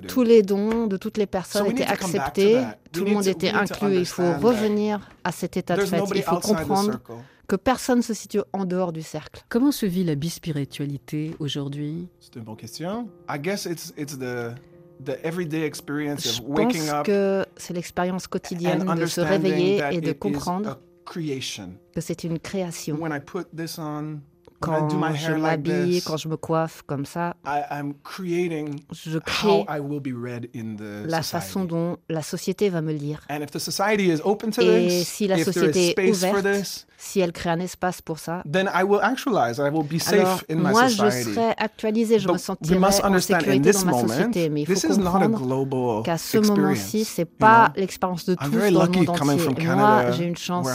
Tous 0.07 0.24
les 0.24 0.41
dons 0.41 0.88
de 0.88 0.97
toutes 0.97 1.18
les 1.18 1.26
personnes 1.28 1.68
étaient 1.68 1.86
to 1.86 1.95
come 1.95 2.11
back 2.14 2.34
to 2.34 2.41
acceptés, 2.41 2.61
tout 2.91 3.05
le 3.05 3.11
monde 3.11 3.24
to- 3.24 3.30
était 3.30 3.51
we 3.51 3.61
need 3.61 3.68
to 3.70 3.74
inclus. 3.86 3.97
Il 3.99 4.05
faut 4.05 4.22
understand 4.24 4.41
that 4.41 4.47
revenir 4.47 5.09
à 5.24 5.32
cet 5.32 5.57
état 5.57 5.76
de 5.76 5.82
fait. 5.86 5.97
Il 6.16 6.22
faut 6.24 6.36
outside 6.36 6.41
the 6.53 6.57
comprendre 6.57 6.91
circle. 6.91 7.14
que 7.47 7.55
personne 7.55 7.97
ne 7.97 8.03
se 8.03 8.14
situe 8.14 8.39
en 8.53 8.66
dehors 8.66 8.91
du 8.93 9.01
cercle. 9.01 9.43
Comment 9.49 9.72
se 9.72 9.86
vit 9.86 10.03
la 10.03 10.16
bispiritualité 10.16 11.36
aujourd'hui? 11.39 12.07
C'est 12.20 12.36
une 12.36 12.43
bonne 12.43 12.55
question. 12.57 13.07
I 13.30 13.38
guess 13.39 13.66
it's 13.66 13.93
it's 13.97 14.18
the 14.18 14.55
the 15.03 15.18
everyday 15.24 15.64
experience 15.66 16.24
Je 16.24 16.41
of 16.41 16.47
waking 16.47 16.82
pense 16.82 16.91
up 16.93 17.05
que 17.05 17.45
c'est 17.57 17.74
l'expérience 17.74 18.28
quotidienne 18.28 18.86
de 18.95 19.05
se 19.05 19.22
réveiller 19.22 19.82
et 19.91 20.01
de 20.01 20.11
comprendre 20.14 20.80
que 21.05 21.99
c'est 22.01 22.24
une 22.24 22.39
création. 22.39 22.97
Quand 24.64 24.89
je 25.16 25.32
like 25.32 25.41
m'habille, 25.41 26.01
quand 26.01 26.18
je 26.18 26.28
me 26.28 26.38
coiffe 26.38 26.82
comme 26.86 27.05
ça, 27.05 27.36
I, 27.45 27.61
I'm 27.72 27.93
creating 28.03 28.80
je 28.91 29.20
crée 29.20 29.66
I 29.70 29.80
will 29.80 29.99
be 29.99 30.14
read 30.16 30.49
in 30.55 30.76
the 30.76 31.05
la 31.05 31.22
society. 31.22 31.32
façon 31.32 31.66
dont 31.66 31.97
la 32.09 32.22
société 32.22 32.70
va 32.70 32.82
me 32.82 32.93
lire. 32.93 33.20
Et 33.30 34.89
si 35.03 35.28
la 35.28 35.43
société 35.43 35.89
est 35.89 35.91
space 35.91 36.20
for 36.20 36.39
ouverte, 36.39 36.59
this, 36.61 36.88
si 37.04 37.20
elle 37.20 37.34
crée 37.34 37.49
un 37.49 37.60
espace 37.60 38.01
pour 38.01 38.18
ça, 38.18 38.43
then 38.49 38.70
I 38.74 38.84
will 38.84 39.01
actualize. 39.01 39.58
I 39.60 39.70
will 39.70 39.84
be 39.84 39.99
alors 40.08 40.38
safe 40.39 40.45
in 40.49 40.56
my 40.56 40.72
moi 40.72 40.88
je 40.88 40.95
society. 40.95 41.34
serai 41.34 41.54
actualisée, 41.58 42.18
je 42.20 42.28
But 42.28 42.34
me 42.34 42.38
sentirai 42.38 42.80
en 43.04 43.20
sécurité 43.20 43.72
dans 43.72 43.86
ma 43.86 43.91
moment, 43.91 44.08
société. 44.08 44.49
Mais 44.49 44.62
il 44.62 44.68
faut 44.68 44.88
comprendre 44.88 46.04
qu'à 46.04 46.18
ce 46.18 46.38
moment-ci, 46.38 47.04
c'est 47.04 47.24
you 47.24 47.28
pas 47.38 47.70
know? 47.70 47.82
l'expérience 47.82 48.26
de 48.26 48.36
tous 48.36 48.49
dans 48.49 48.58
le 48.58 48.72
monde 48.72 49.10
entier. 49.10 49.38
from 49.38 49.54
Et 49.54 49.56
Canada, 49.64 50.04
moi, 50.04 50.12
j'ai 50.12 50.24
une 50.26 50.38
chance 50.38 50.68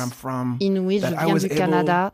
inouïe, 0.61 1.01
je 1.01 1.07
viens 1.07 1.35
du 1.35 1.49
Canada, 1.49 2.13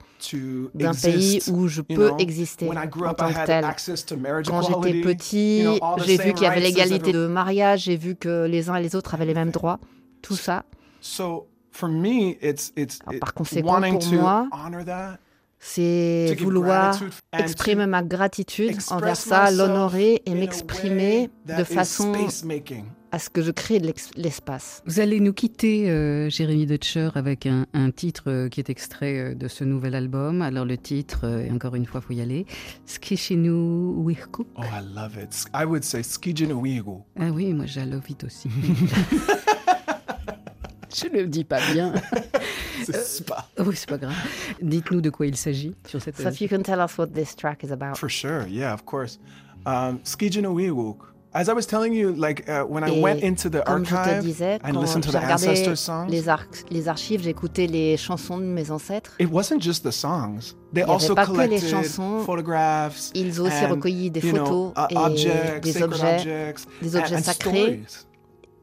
d'un 0.74 0.92
pays 0.94 1.36
exist, 1.36 1.48
où 1.52 1.66
je 1.68 1.80
you 1.80 1.96
peux 1.96 2.08
know. 2.10 2.18
exister 2.18 2.68
When 2.68 2.78
I 2.78 2.86
grew 2.88 3.06
en 3.06 3.10
up, 3.10 3.16
tant 3.16 3.28
I 3.30 3.34
que 3.34 3.38
had 3.40 3.46
tel. 3.46 3.64
access 3.64 4.06
to 4.06 4.16
marriage 4.16 4.46
Quand 4.46 4.62
j'étais 4.62 5.00
petit, 5.00 5.62
you 5.64 5.78
know, 5.78 5.96
j'ai 6.04 6.18
vu 6.18 6.32
qu'il 6.34 6.44
y 6.44 6.46
avait 6.46 6.60
l'égalité 6.60 7.12
de 7.12 7.26
mariage, 7.26 7.82
j'ai 7.82 7.96
vu 7.96 8.14
que 8.14 8.46
les 8.46 8.70
uns 8.70 8.76
et 8.76 8.82
les 8.82 8.94
autres 8.94 9.14
avaient 9.14 9.26
les 9.26 9.34
mêmes 9.34 9.50
droits, 9.50 9.80
tout 10.22 10.36
ça. 10.36 10.64
So 11.00 11.48
for 11.74 11.88
me, 11.88 12.36
it's 12.40 12.72
it's 12.76 12.98
Alors, 13.06 13.20
par 13.20 13.34
conséquent, 13.34 13.80
pour 13.80 13.98
to 13.98 14.12
moi, 14.12 14.48
honor 14.52 14.84
that, 14.84 15.18
C'est 15.58 16.36
vouloir 16.40 16.98
exprimer 17.32 17.86
ma 17.86 18.02
gratitude 18.02 18.76
envers 18.90 19.16
ça, 19.16 19.50
l'honorer 19.50 20.22
et 20.26 20.34
m'exprimer 20.34 21.30
de 21.46 21.64
façon 21.64 22.12
à 23.10 23.18
ce 23.18 23.30
que 23.30 23.40
je 23.42 23.50
crée 23.50 23.78
de 23.78 23.92
l'espace. 24.16 24.82
Vous 24.86 24.98
allez 25.00 25.20
nous 25.20 25.32
quitter, 25.32 25.88
euh, 25.88 26.28
Jérémy 26.28 26.66
Dutcher, 26.66 27.10
avec 27.14 27.46
un, 27.46 27.64
un 27.72 27.92
titre 27.92 28.24
euh, 28.26 28.48
qui 28.48 28.58
est 28.58 28.68
extrait 28.68 29.18
euh, 29.18 29.34
de 29.36 29.46
ce 29.46 29.62
nouvel 29.62 29.94
album. 29.94 30.42
Alors 30.42 30.64
le 30.64 30.76
titre, 30.76 31.20
euh, 31.22 31.46
et 31.46 31.50
encore 31.52 31.76
une 31.76 31.86
fois, 31.86 32.00
faut 32.00 32.12
y 32.12 32.20
aller, 32.20 32.44
Skishinu 32.86 33.50
Wihkuk. 34.02 34.48
Oh, 34.56 34.62
I 34.62 34.82
love 34.94 35.16
it. 35.16 35.44
I 35.54 35.64
would 35.64 35.84
say 35.84 36.02
Skijinu 36.02 36.56
Ah 37.16 37.30
oui, 37.32 37.54
moi 37.54 37.66
j'ai 37.66 37.86
love 37.86 38.10
it 38.10 38.24
aussi. 38.24 38.48
Je 40.94 41.06
ne 41.08 41.22
le 41.22 41.26
dis 41.26 41.44
pas 41.44 41.58
bien. 41.72 41.92
C'est 42.84 43.04
spa. 43.04 43.46
Oui, 43.58 43.74
c'est 43.76 43.88
pas 43.88 43.98
grave. 43.98 44.14
Dites-nous 44.62 45.00
de 45.00 45.10
quoi 45.10 45.26
il 45.26 45.36
s'agit 45.36 45.74
sur 45.86 46.00
cette 46.02 46.16
So 46.16 46.28
if 46.28 46.40
you 46.40 46.48
can 46.48 46.62
tell 46.62 46.78
us 46.80 46.96
what 46.98 47.08
this 47.08 47.34
track 47.34 47.64
is 47.64 47.72
about. 47.72 47.96
For 47.96 48.08
sure, 48.10 48.46
yeah, 48.48 48.72
of 48.72 48.84
course. 48.84 49.18
Um, 49.66 50.00
Skijinawiwuk. 50.04 50.98
As 51.36 51.48
I 51.48 51.52
was 51.52 51.66
telling 51.66 51.92
you, 51.92 52.12
like 52.12 52.48
uh, 52.48 52.62
when 52.64 52.84
I 52.84 52.92
Et 52.96 53.00
went 53.02 53.20
into 53.24 53.48
the 53.50 53.60
Comme 53.64 53.84
je 53.84 53.90
te 53.90 53.96
archive 53.96 54.20
disais, 54.22 54.60
and 54.62 54.72
quand 54.74 54.80
listened 54.82 55.02
to 55.02 55.10
j'ai 55.10 55.18
the 55.18 55.22
regardé 55.22 55.48
ancestor 55.48 55.76
songs, 55.76 56.06
les, 56.08 56.28
ar- 56.28 56.46
les 56.70 56.86
archives, 56.86 57.22
j'écoutais 57.24 57.66
les 57.66 57.96
chansons 57.96 58.38
de 58.38 58.44
mes 58.44 58.70
ancêtres. 58.70 59.16
it 59.18 59.28
wasn't 59.32 59.60
just 59.60 59.82
the 59.82 59.90
songs. 59.90 60.54
They 60.72 60.74
Il 60.74 60.78
y 60.78 60.82
avait 60.82 60.92
also 60.92 61.14
pas 61.16 61.26
que 61.26 61.32
les 61.32 61.36
collected 61.48 61.68
chansons. 61.70 62.20
photographs. 62.24 63.10
Ils 63.16 63.40
ont 63.42 63.46
aussi 63.46 63.64
and, 63.64 63.70
recueilli 63.70 64.10
des 64.12 64.20
you 64.20 64.32
know, 64.32 64.44
photos 64.44 64.72
uh, 64.76 64.94
et 64.94 64.96
objects, 64.96 65.60
des 65.64 65.82
objets, 65.82 66.14
objects, 66.14 66.66
des 66.82 66.96
and- 66.96 67.00
objets 67.00 67.16
and 67.16 67.22
sacrés. 67.22 67.82
stories. 67.88 68.06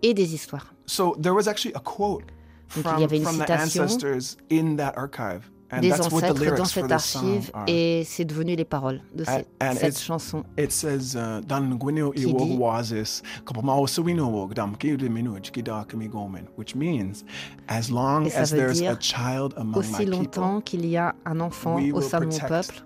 Et 0.02 0.14
des 0.14 0.34
histoires. 0.34 0.74
So 0.86 1.16
there 1.22 1.34
was 1.34 1.47
actually 1.47 1.74
a 1.76 1.80
quote 1.80 2.24
Donc, 2.76 2.86
il 2.97 3.02
y 3.02 3.04
avait 3.04 3.18
une 3.18 3.26
citation 3.26 3.86
des 5.80 5.93
ancêtres 5.93 6.56
dans 6.56 6.66
cette 6.66 6.91
archive 6.91 7.52
et 7.68 8.04
c'est 8.06 8.26
devenu 8.26 8.56
les 8.56 8.66
paroles 8.66 9.02
de 9.16 9.24
cette, 9.24 9.47
and 9.62 9.74
cette 9.74 9.93
it's- 9.93 10.04
chanson. 10.04 10.43
It 10.58 10.72
says, 10.72 11.16
uh, 11.16 11.41
which 16.58 16.76
means, 16.76 17.24
as 17.68 17.89
long 17.89 18.26
Et 18.26 18.30
ça 18.30 18.41
as 18.41 18.54
veut 18.54 18.70
a 18.70 18.74
dire, 18.74 18.97
child 18.99 19.54
among 19.56 19.74
my 19.76 19.80
Aussi 19.80 20.06
longtemps 20.06 20.62
qu'il 20.62 20.86
y 20.86 20.97
a 20.97 21.16
un 21.26 21.39
enfant 21.39 21.80
au 21.93 22.02
sein 22.02 22.20
de 22.20 22.26
mon 22.26 22.39
peuple, 22.39 22.84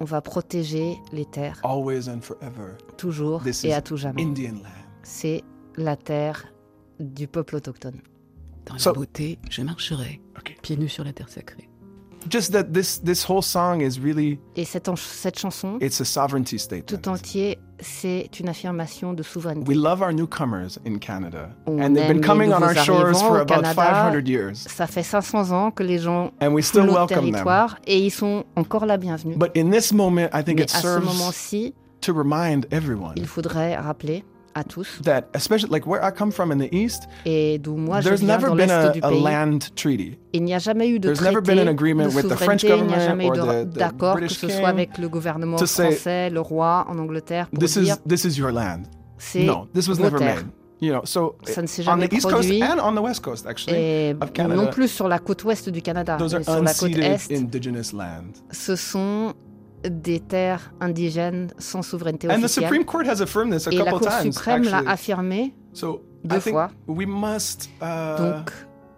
on 0.00 0.04
va 0.04 0.20
protéger 0.22 0.96
les 1.12 1.26
terres, 1.26 1.60
always 1.62 2.08
and 2.08 2.20
forever. 2.22 2.76
toujours 2.96 3.42
et 3.64 3.72
à 3.74 3.82
tout 3.82 3.96
jamais. 3.96 4.26
C'est 5.02 5.42
la 5.76 5.96
terre 5.96 6.46
du 6.98 7.26
peuple 7.28 7.56
autochtone. 7.56 8.00
Dans 8.66 8.78
So- 8.78 8.90
la 8.90 8.94
beauté, 8.94 9.38
je 9.50 9.62
marcherai, 9.62 10.20
Okay. 10.38 10.56
pieds 10.62 10.76
nus 10.76 10.88
sur 10.88 11.04
la 11.04 11.12
terre 11.12 11.28
sacrée. 11.28 11.66
Just 12.28 12.52
that 12.52 12.64
this 12.64 13.00
this 13.02 13.26
whole 13.26 13.42
song 13.42 13.80
is 13.80 13.98
really 13.98 14.38
Et 14.54 14.66
cette, 14.66 14.90
cette 14.98 15.38
chanson, 15.38 15.78
it's 15.80 16.02
a 16.02 16.04
sovereignty 16.04 16.58
statement. 16.58 16.84
tout 17.02 17.08
entier, 17.08 17.58
c'est 17.78 18.28
une 18.38 18.50
affirmation 18.50 19.14
de 19.14 19.22
souveraineté. 19.22 19.66
We 19.66 19.74
love 19.78 20.02
our 20.02 20.12
newcomers 20.12 20.78
in 20.86 20.98
Canada, 20.98 21.48
On 21.66 21.80
and 21.80 21.94
they've 21.94 22.06
been 22.08 22.20
coming 22.20 22.52
on 22.52 22.62
our 22.62 22.74
shores 22.74 23.18
for 23.22 23.38
about 23.38 23.62
Canada. 23.62 23.74
500 23.74 24.28
years, 24.28 24.66
Ça 24.68 24.86
fait 24.86 25.02
500 25.02 25.50
ans 25.50 25.70
que 25.70 25.82
les 25.82 25.98
gens 25.98 26.30
and 26.42 26.48
we 26.52 26.62
still 26.62 26.82
notre 26.84 27.06
welcome 27.08 27.32
them. 27.32 27.46
et 27.86 27.98
ils 27.98 28.10
sont 28.10 28.44
encore 28.54 28.84
la 28.84 28.98
bienvenue. 28.98 29.36
But 29.36 29.56
in 29.56 29.70
this 29.70 29.90
moment, 29.94 30.28
I 30.34 30.44
think 30.44 30.58
Mais 30.58 30.64
it 30.64 30.74
à 30.74 30.76
ce 30.76 30.82
serves 30.82 31.04
moment-ci, 31.06 31.74
to 32.02 32.12
remind 32.12 32.66
everyone 32.70 33.14
il 33.16 33.26
faudrait 33.26 33.76
rappeler 33.76 34.24
à 34.54 34.64
tous, 34.64 35.00
that, 35.04 35.22
especially 35.34 35.70
like 35.70 35.86
where 35.86 36.02
I 36.02 36.10
come 36.10 36.30
from 36.32 36.50
in 36.52 36.58
the 36.58 36.72
East, 36.72 37.04
et 37.24 37.58
d'où 37.58 37.76
moi 37.76 38.00
je 38.00 38.08
there's 38.08 38.20
viens 38.20 38.36
never 38.36 38.48
dans 38.48 38.56
been 38.56 38.68
l'Est 38.68 38.88
a, 38.88 38.90
du 38.90 39.00
pays, 39.00 39.22
land 39.22 39.58
treaty. 39.76 40.18
il 40.32 40.42
n'y 40.44 40.54
a 40.54 40.58
jamais 40.58 40.88
eu 40.88 40.98
de 40.98 41.08
there's 41.08 41.20
never 41.22 41.40
been 41.40 41.56
traité 41.56 41.62
an 41.68 41.70
agreement 41.70 42.08
de 42.08 42.14
with 42.14 42.28
the 42.28 42.34
French 42.36 42.60
souveraineté, 42.62 42.66
il 42.68 42.74
n'y 42.86 42.94
a 42.94 42.96
government 42.96 43.34
jamais 43.34 43.62
eu 43.62 43.64
d'accord, 43.66 44.16
que 44.20 44.28
ce 44.28 44.48
soit 44.48 44.68
avec 44.68 44.98
le 44.98 45.08
gouvernement 45.08 45.58
say, 45.58 45.92
français, 45.92 46.30
le 46.30 46.40
roi 46.40 46.86
en 46.88 46.98
Angleterre, 46.98 47.48
pour 47.48 47.58
This 47.58 47.78
dire 47.78 47.94
is 47.94 48.08
this 48.08 48.24
is 48.24 48.38
your 48.38 48.50
land. 48.52 48.82
c'est 49.18 49.44
No, 49.44 49.66
this 49.74 49.86
was 49.88 49.98
never 49.98 50.18
terres. 50.18 50.36
made. 50.36 50.46
You 50.82 50.92
know, 50.94 51.02
so 51.04 51.36
Ça 51.44 51.60
ne 51.60 51.66
s'est 51.66 51.82
on 51.82 51.84
jamais 51.84 52.08
the 52.08 52.14
East 52.14 52.30
Coast 52.30 52.50
and 52.50 52.78
on 52.82 52.94
the 52.94 53.00
West 53.04 53.22
Coast, 53.22 53.46
actually, 53.46 53.76
Et 53.76 54.16
of 54.18 54.32
Canada, 54.32 54.54
non 54.62 54.68
plus 54.70 54.88
sur 54.88 55.08
la 55.08 55.18
côte 55.18 55.44
ouest 55.44 55.68
du 55.68 55.82
Canada, 55.82 56.16
those 56.18 56.32
mais 56.32 56.38
are 56.38 56.44
sur 56.54 56.62
la 56.62 56.72
côte 56.72 56.96
unceded 56.96 57.30
est, 57.30 57.36
indigenous 57.36 57.92
land. 57.92 58.32
ce 58.50 58.76
sont 58.76 59.34
des 59.88 60.20
terres 60.20 60.72
indigènes 60.80 61.48
sans 61.58 61.82
souveraineté 61.82 62.28
And 62.28 62.34
the 62.40 62.44
officielle. 62.44 62.64
Supreme 62.64 62.84
Court 62.84 63.04
has 63.06 63.20
affirmed 63.22 63.52
this 63.52 63.66
a 63.66 63.70
Et 63.72 63.78
la 63.78 63.90
Cour 63.90 64.00
times. 64.00 64.32
suprême 64.32 64.64
l'a 64.64 64.82
affirmé. 64.90 65.54
So 65.72 66.02
deux 66.24 66.36
I 66.36 66.40
think 66.40 66.54
fois. 66.54 66.70
we 66.86 67.06
must, 67.06 67.68
uh, 67.80 68.16
Donc, 68.18 68.50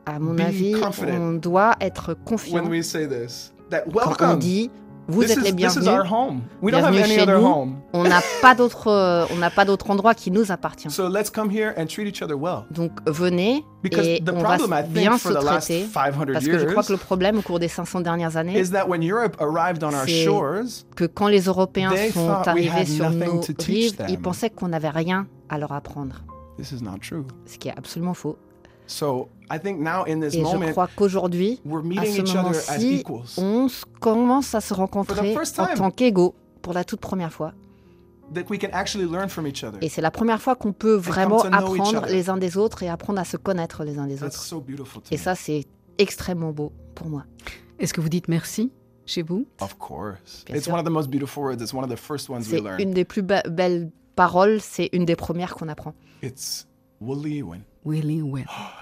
à 0.07 0.19
mon 0.19 0.39
avis, 0.39 0.75
on 1.09 1.35
doit 1.35 1.77
être 1.81 2.15
confiant 2.25 2.55
when 2.63 2.69
we 2.69 2.83
say 2.83 3.07
this, 3.07 3.53
that 3.71 3.85
quand 3.93 4.35
on 4.35 4.37
dit 4.37 4.71
vous 5.13 5.23
this 5.23 5.31
êtes 5.33 5.39
is, 5.39 5.43
les 5.43 5.53
this 5.53 5.77
is 5.77 5.81
bienvenus. 5.81 5.89
our 5.89 6.05
home. 6.07 6.41
We 6.61 6.73
don't 6.73 6.83
have 6.83 6.93
Bienvenue 6.93 7.05
any 7.05 7.15
chez 7.15 7.23
other 7.23 7.39
nous. 7.39 7.47
home. 7.47 7.77
On 7.93 8.03
n'a 8.05 8.21
pas 8.43 8.55
d'autre, 8.55 8.89
euh, 8.89 9.25
on 9.33 9.37
n'a 9.37 9.51
pas 9.51 9.65
d'autre 9.65 9.91
endroit 9.91 10.15
qui 10.15 10.31
nous 10.31 10.51
appartient. 10.51 10.91
So 10.91 11.09
let's 11.09 11.31
come 11.31 11.51
here 11.51 11.75
and 11.77 11.87
treat 11.87 12.07
each 12.09 12.23
other 12.23 12.35
well. 12.37 12.65
Donc 12.71 12.93
venez 13.07 13.65
Because 13.83 14.07
et 14.07 14.21
the 14.25 14.31
on 14.31 14.41
va 14.43 14.57
problem, 14.59 14.85
bien 14.89 15.19
se 15.19 15.29
traiter. 15.29 15.87
500 15.87 16.27
Parce 16.33 16.45
que 16.47 16.59
je 16.59 16.65
crois 16.67 16.83
que 16.83 16.93
le 16.93 16.99
problème 16.99 17.39
au 17.39 17.43
cours 17.43 17.59
des 17.59 17.69
500 17.69 18.01
dernières 18.01 18.37
années, 18.37 18.59
is 18.59 18.71
that 18.71 18.87
when 18.89 19.03
Europe 19.03 19.37
arrived 19.41 19.83
on 19.85 19.89
our 19.93 20.05
C'est 20.07 20.25
shores, 20.25 20.85
que 20.97 21.05
quand 21.05 21.29
les 21.29 21.43
Européens 21.43 21.91
They 21.91 22.11
sont 22.13 22.29
arrivés 22.31 22.87
sur 22.87 23.11
nos 23.11 23.41
rives, 23.41 23.97
ils 24.09 24.19
pensaient 24.21 24.51
qu'on 24.51 24.69
n'avait 24.69 24.89
rien 24.91 25.27
à 25.49 25.59
leur 25.59 25.73
apprendre, 25.73 26.23
this 26.57 26.71
is 26.73 26.83
not 26.83 26.99
true. 27.03 27.25
ce 27.47 27.59
qui 27.59 27.69
est 27.69 27.75
absolument 27.77 28.15
faux. 28.15 28.37
So 28.93 29.29
I 29.51 29.59
think 29.59 29.81
now 29.81 30.05
in 30.07 30.21
this 30.21 30.35
Et 30.35 30.39
je 30.39 30.43
moment, 30.43 30.71
crois 30.71 30.89
qu'aujourd'hui, 30.95 31.61
we're 31.65 31.81
à 31.81 31.83
meeting 31.83 32.13
ce 32.15 32.21
each 32.21 32.31
other 32.37 32.39
as 32.39 32.43
moment-ci, 32.79 32.97
equals. 33.01 33.25
on 33.39 33.67
commence 34.01 34.55
à 34.55 34.61
se 34.61 34.75
rencontrer 34.75 35.33
first 35.35 35.59
en 35.59 35.67
time. 35.67 35.77
tant 35.77 35.91
qu'égaux 35.91 36.35
pour 36.61 36.73
la 36.75 36.85
toute 36.85 37.01
première 37.01 37.33
fois. 37.33 37.53
That 38.35 38.45
we 38.51 38.59
can 38.59 38.69
actually 38.73 39.07
learn 39.11 39.29
from 39.29 39.47
each 39.47 39.63
other. 39.65 39.79
Et 39.83 39.89
c'est 39.89 40.01
la 40.01 40.11
première 40.11 40.41
fois 40.41 40.57
qu'on 40.57 40.73
peut 40.73 40.97
come 41.01 41.13
vraiment 41.13 41.41
to 41.41 41.49
know 41.49 41.75
each 41.75 41.81
apprendre 41.81 41.99
other. 42.05 42.13
les 42.13 42.31
uns 42.31 42.37
des 42.37 42.57
autres 42.57 42.83
et 42.83 42.89
apprendre 42.89 43.19
à 43.21 43.25
se 43.25 43.37
connaître 43.37 43.85
les 43.85 43.99
uns 43.99 44.07
des 44.07 44.17
That's 44.17 44.35
autres. 44.37 44.43
so 44.43 44.61
beautiful 44.61 45.03
to 45.03 45.09
Et 45.11 45.17
me. 45.17 45.21
ça, 45.23 45.35
c'est 45.35 45.65
extrêmement 45.99 46.53
beau 46.53 46.73
pour 46.95 47.09
moi. 47.09 47.25
Est-ce 47.79 47.93
que 47.93 48.01
vous 48.01 48.09
dites 48.09 48.29
merci 48.29 48.73
chez 49.07 49.23
vous? 49.23 49.47
Of 49.61 49.77
course. 49.79 50.45
Bien 50.47 50.57
it's 50.57 50.65
sûr. 50.65 50.73
one 50.75 50.81
of 50.81 50.87
the 50.87 50.91
most 50.93 51.09
beautiful 51.11 51.43
words. 51.43 51.61
It's 51.63 51.75
one 51.75 51.85
of 51.85 51.91
the 51.91 51.99
first 51.99 52.29
ones 52.31 52.41
we 52.41 52.51
C'est 52.51 52.61
learn. 52.61 52.81
une 52.81 52.93
des 52.93 53.05
plus 53.05 53.23
be- 53.23 53.47
belles 53.51 53.91
paroles, 54.17 54.61
c'est 54.61 54.89
une 54.93 55.05
des 55.05 55.17
premières 55.17 55.55
qu'on 55.55 55.69
apprend. 55.69 55.95
It's 56.23 56.67
Willy 57.01 57.43
Well. 57.43 58.47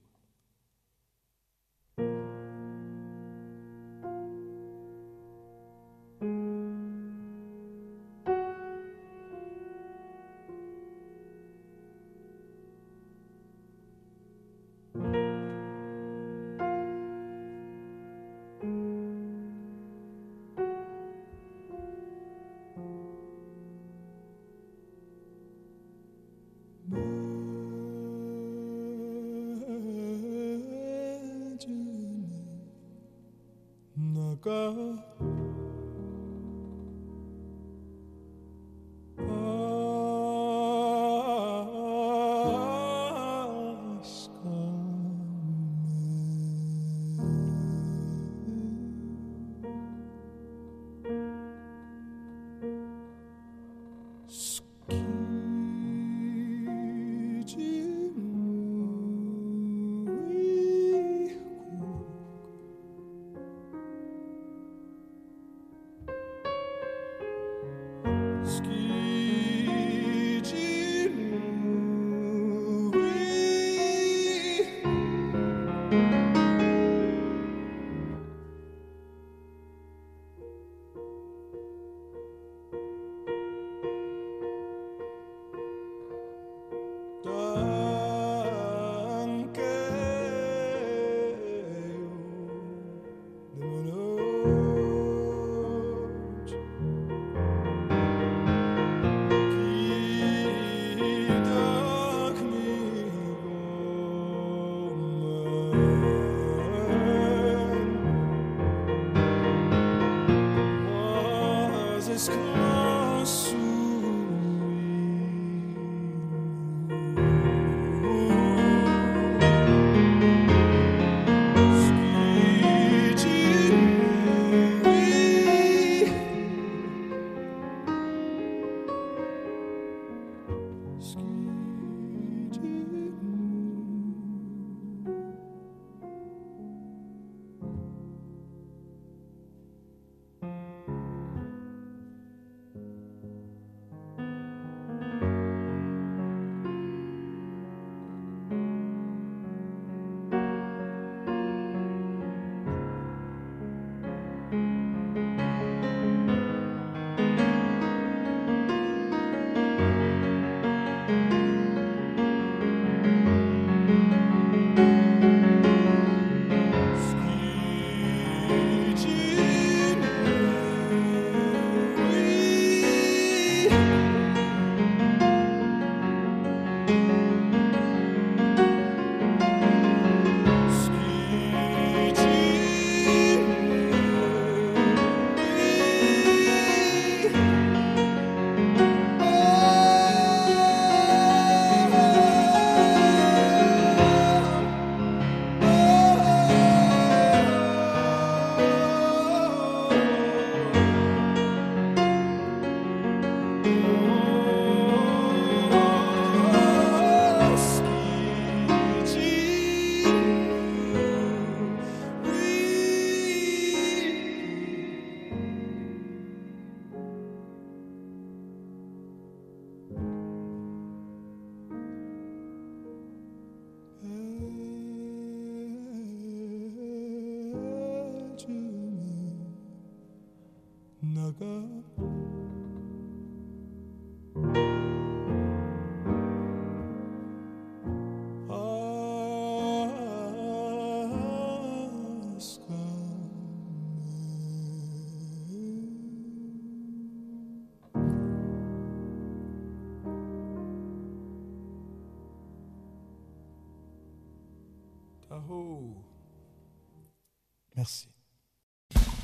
Merci. 257.75 258.10